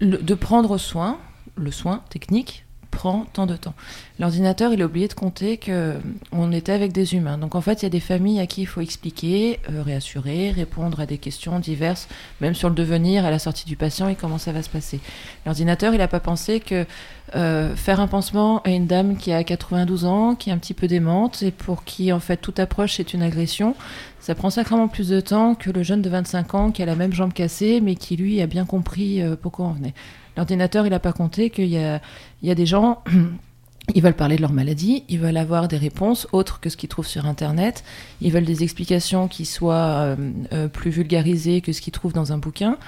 [0.00, 1.18] de prendre soin,
[1.56, 3.74] le soin technique, prend tant de temps.
[4.20, 5.94] L'ordinateur, il a oublié de compter que
[6.30, 7.38] on était avec des humains.
[7.38, 10.52] Donc en fait, il y a des familles à qui il faut expliquer, euh, réassurer,
[10.52, 12.06] répondre à des questions diverses,
[12.40, 15.00] même sur le devenir, à la sortie du patient et comment ça va se passer.
[15.46, 16.86] L'ordinateur, il n'a pas pensé que
[17.34, 20.74] euh, faire un pansement à une dame qui a 92 ans, qui est un petit
[20.74, 23.74] peu démente et pour qui en fait toute approche c'est une agression,
[24.20, 26.94] ça prend sacrément plus de temps que le jeune de 25 ans qui a la
[26.94, 29.94] même jambe cassée mais qui lui a bien compris euh, pourquoi on venait.
[30.36, 32.00] L'ordinateur, il n'a pas compté qu'il y a,
[32.42, 33.02] il y a des gens,
[33.94, 36.88] ils veulent parler de leur maladie, ils veulent avoir des réponses autres que ce qu'ils
[36.88, 37.84] trouvent sur Internet,
[38.20, 40.16] ils veulent des explications qui soient euh,
[40.52, 42.78] euh, plus vulgarisées que ce qu'ils trouvent dans un bouquin.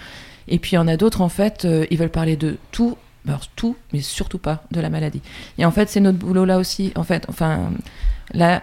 [0.49, 2.97] Et puis il y en a d'autres, en fait, euh, ils veulent parler de tout,
[3.27, 5.23] alors tout, mais surtout pas de la maladie.
[5.59, 7.71] Et en fait, c'est notre boulot là aussi, en fait, enfin,
[8.33, 8.63] là...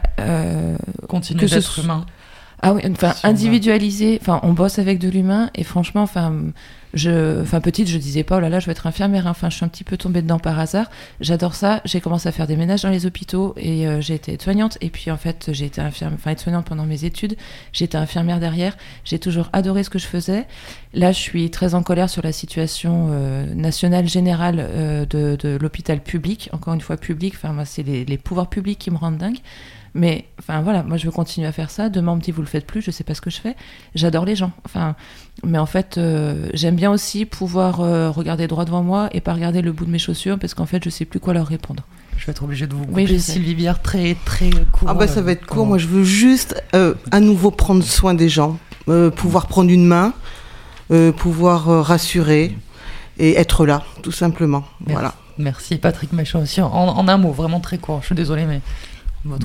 [1.08, 2.06] Continuer d'être humain.
[2.62, 6.34] Ah oui, enfin, individualiser, enfin, on bosse avec de l'humain, et franchement, enfin
[6.94, 9.28] je, enfin petite, je disais pas oh là là, je vais être infirmière.
[9.28, 10.90] Enfin, je suis un petit peu tombée dedans par hasard.
[11.20, 11.82] J'adore ça.
[11.86, 14.78] J'ai commencé à faire des ménages dans les hôpitaux et euh, j'ai été aide-soignante.
[14.82, 17.38] Et puis en fait, j'ai été infirmière, enfin aide-soignante pendant mes études.
[17.72, 18.76] J'étais infirmière derrière.
[19.06, 20.48] J'ai toujours adoré ce que je faisais.
[20.94, 25.58] Là, je suis très en colère sur la situation euh, nationale générale euh, de, de
[25.62, 26.50] l'hôpital public.
[26.52, 27.36] Encore une fois, public.
[27.38, 29.40] Enfin, moi, c'est les, les pouvoirs publics qui me rendent dingue.
[29.94, 31.90] Mais enfin voilà, moi je veux continuer à faire ça.
[31.90, 33.56] Demain on me dit vous le faites plus, je sais pas ce que je fais.
[33.94, 34.52] J'adore les gens.
[34.64, 34.96] Enfin,
[35.44, 39.34] mais en fait euh, j'aime bien aussi pouvoir euh, regarder droit devant moi et pas
[39.34, 41.84] regarder le bout de mes chaussures parce qu'en fait je sais plus quoi leur répondre.
[42.16, 44.88] Je vais être obligée de vous couper oui, Sylvie Bière très très court.
[44.88, 45.66] Ah bah ça va être court.
[45.66, 50.14] Moi je veux juste euh, à nouveau prendre soin des gens, pouvoir prendre une main,
[51.18, 52.58] pouvoir rassurer
[53.18, 54.64] et être là tout simplement.
[54.86, 55.16] Voilà.
[55.38, 56.62] Merci Patrick Méchant aussi.
[56.62, 58.00] En, en, un mot, vraiment très court.
[58.02, 58.62] Je suis désolée mais.
[59.24, 59.38] Bah,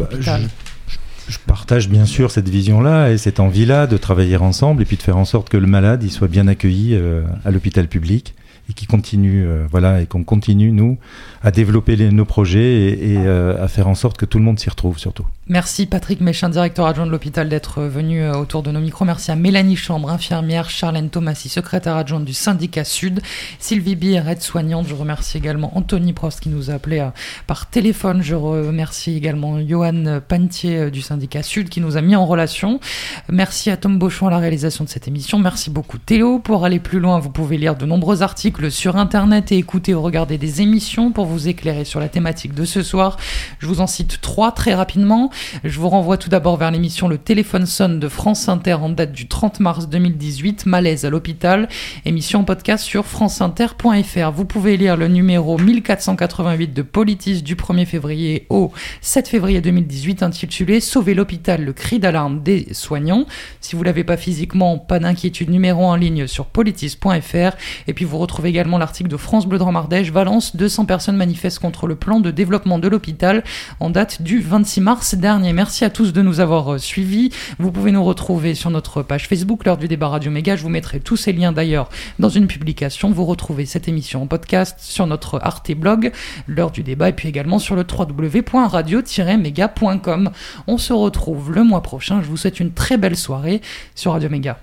[1.28, 5.02] je, partage bien sûr cette vision-là et cette envie-là de travailler ensemble et puis de
[5.02, 8.34] faire en sorte que le malade il soit bien accueilli euh, à l'hôpital public
[8.68, 10.98] et qui continue, euh, voilà, et qu'on continue nous
[11.42, 14.68] à développer nos projets et, euh, à faire en sorte que tout le monde s'y
[14.68, 15.24] retrouve surtout.
[15.48, 19.04] Merci Patrick Méchin, directeur adjoint de l'hôpital, d'être venu euh, autour de nos micros.
[19.04, 23.20] Merci à Mélanie Chambre, infirmière, Charlène Thomasy, secrétaire adjointe du syndicat Sud,
[23.60, 24.88] Sylvie Bier, aide-soignante.
[24.88, 27.06] Je remercie également Anthony Prost qui nous a appelé
[27.46, 28.22] par téléphone.
[28.22, 32.80] Je remercie également Johan Pantier du syndicat Sud qui nous a mis en relation.
[33.28, 35.38] Merci à Tom Beauchamp à la réalisation de cette émission.
[35.38, 36.40] Merci beaucoup Théo.
[36.40, 39.94] Pour aller plus loin, vous pouvez lire de nombreux articles articles sur internet et écouter
[39.94, 43.18] ou regarder des émissions pour vous éclairer sur la thématique de ce soir.
[43.58, 45.30] Je vous en cite trois très rapidement.
[45.64, 49.12] Je vous renvoie tout d'abord vers l'émission Le téléphone sonne de France Inter en date
[49.12, 51.68] du 30 mars 2018, Malaise à l'hôpital,
[52.04, 54.30] émission podcast sur franceinter.fr.
[54.32, 60.22] Vous pouvez lire le numéro 1488 de Politis du 1er février au 7 février 2018
[60.22, 63.26] intitulé Sauver l'hôpital, le cri d'alarme des soignants.
[63.60, 67.56] Si vous l'avez pas physiquement, pas d'inquiétude, numéro en ligne sur politis.fr.
[67.86, 71.86] Et puis vous retrouvez également l'article de France Bleu Dromardèche, Valence, 200 personnes manifestent contre
[71.86, 73.44] le plan de développement de l'hôpital
[73.80, 75.52] en date du 26 mars dernier.
[75.52, 77.30] Merci à tous de nous avoir euh, suivis.
[77.58, 80.56] Vous pouvez nous retrouver sur notre page Facebook, l'heure du débat Radio Méga.
[80.56, 81.88] Je vous mettrai tous ces liens d'ailleurs
[82.18, 83.10] dans une publication.
[83.10, 86.12] Vous retrouvez cette émission en podcast sur notre Arte blog,
[86.46, 90.30] l'heure du débat, et puis également sur le www.radio-méga.com.
[90.66, 92.22] On se retrouve le mois prochain.
[92.22, 93.60] Je vous souhaite une très belle soirée
[93.94, 94.58] sur Radio Méga.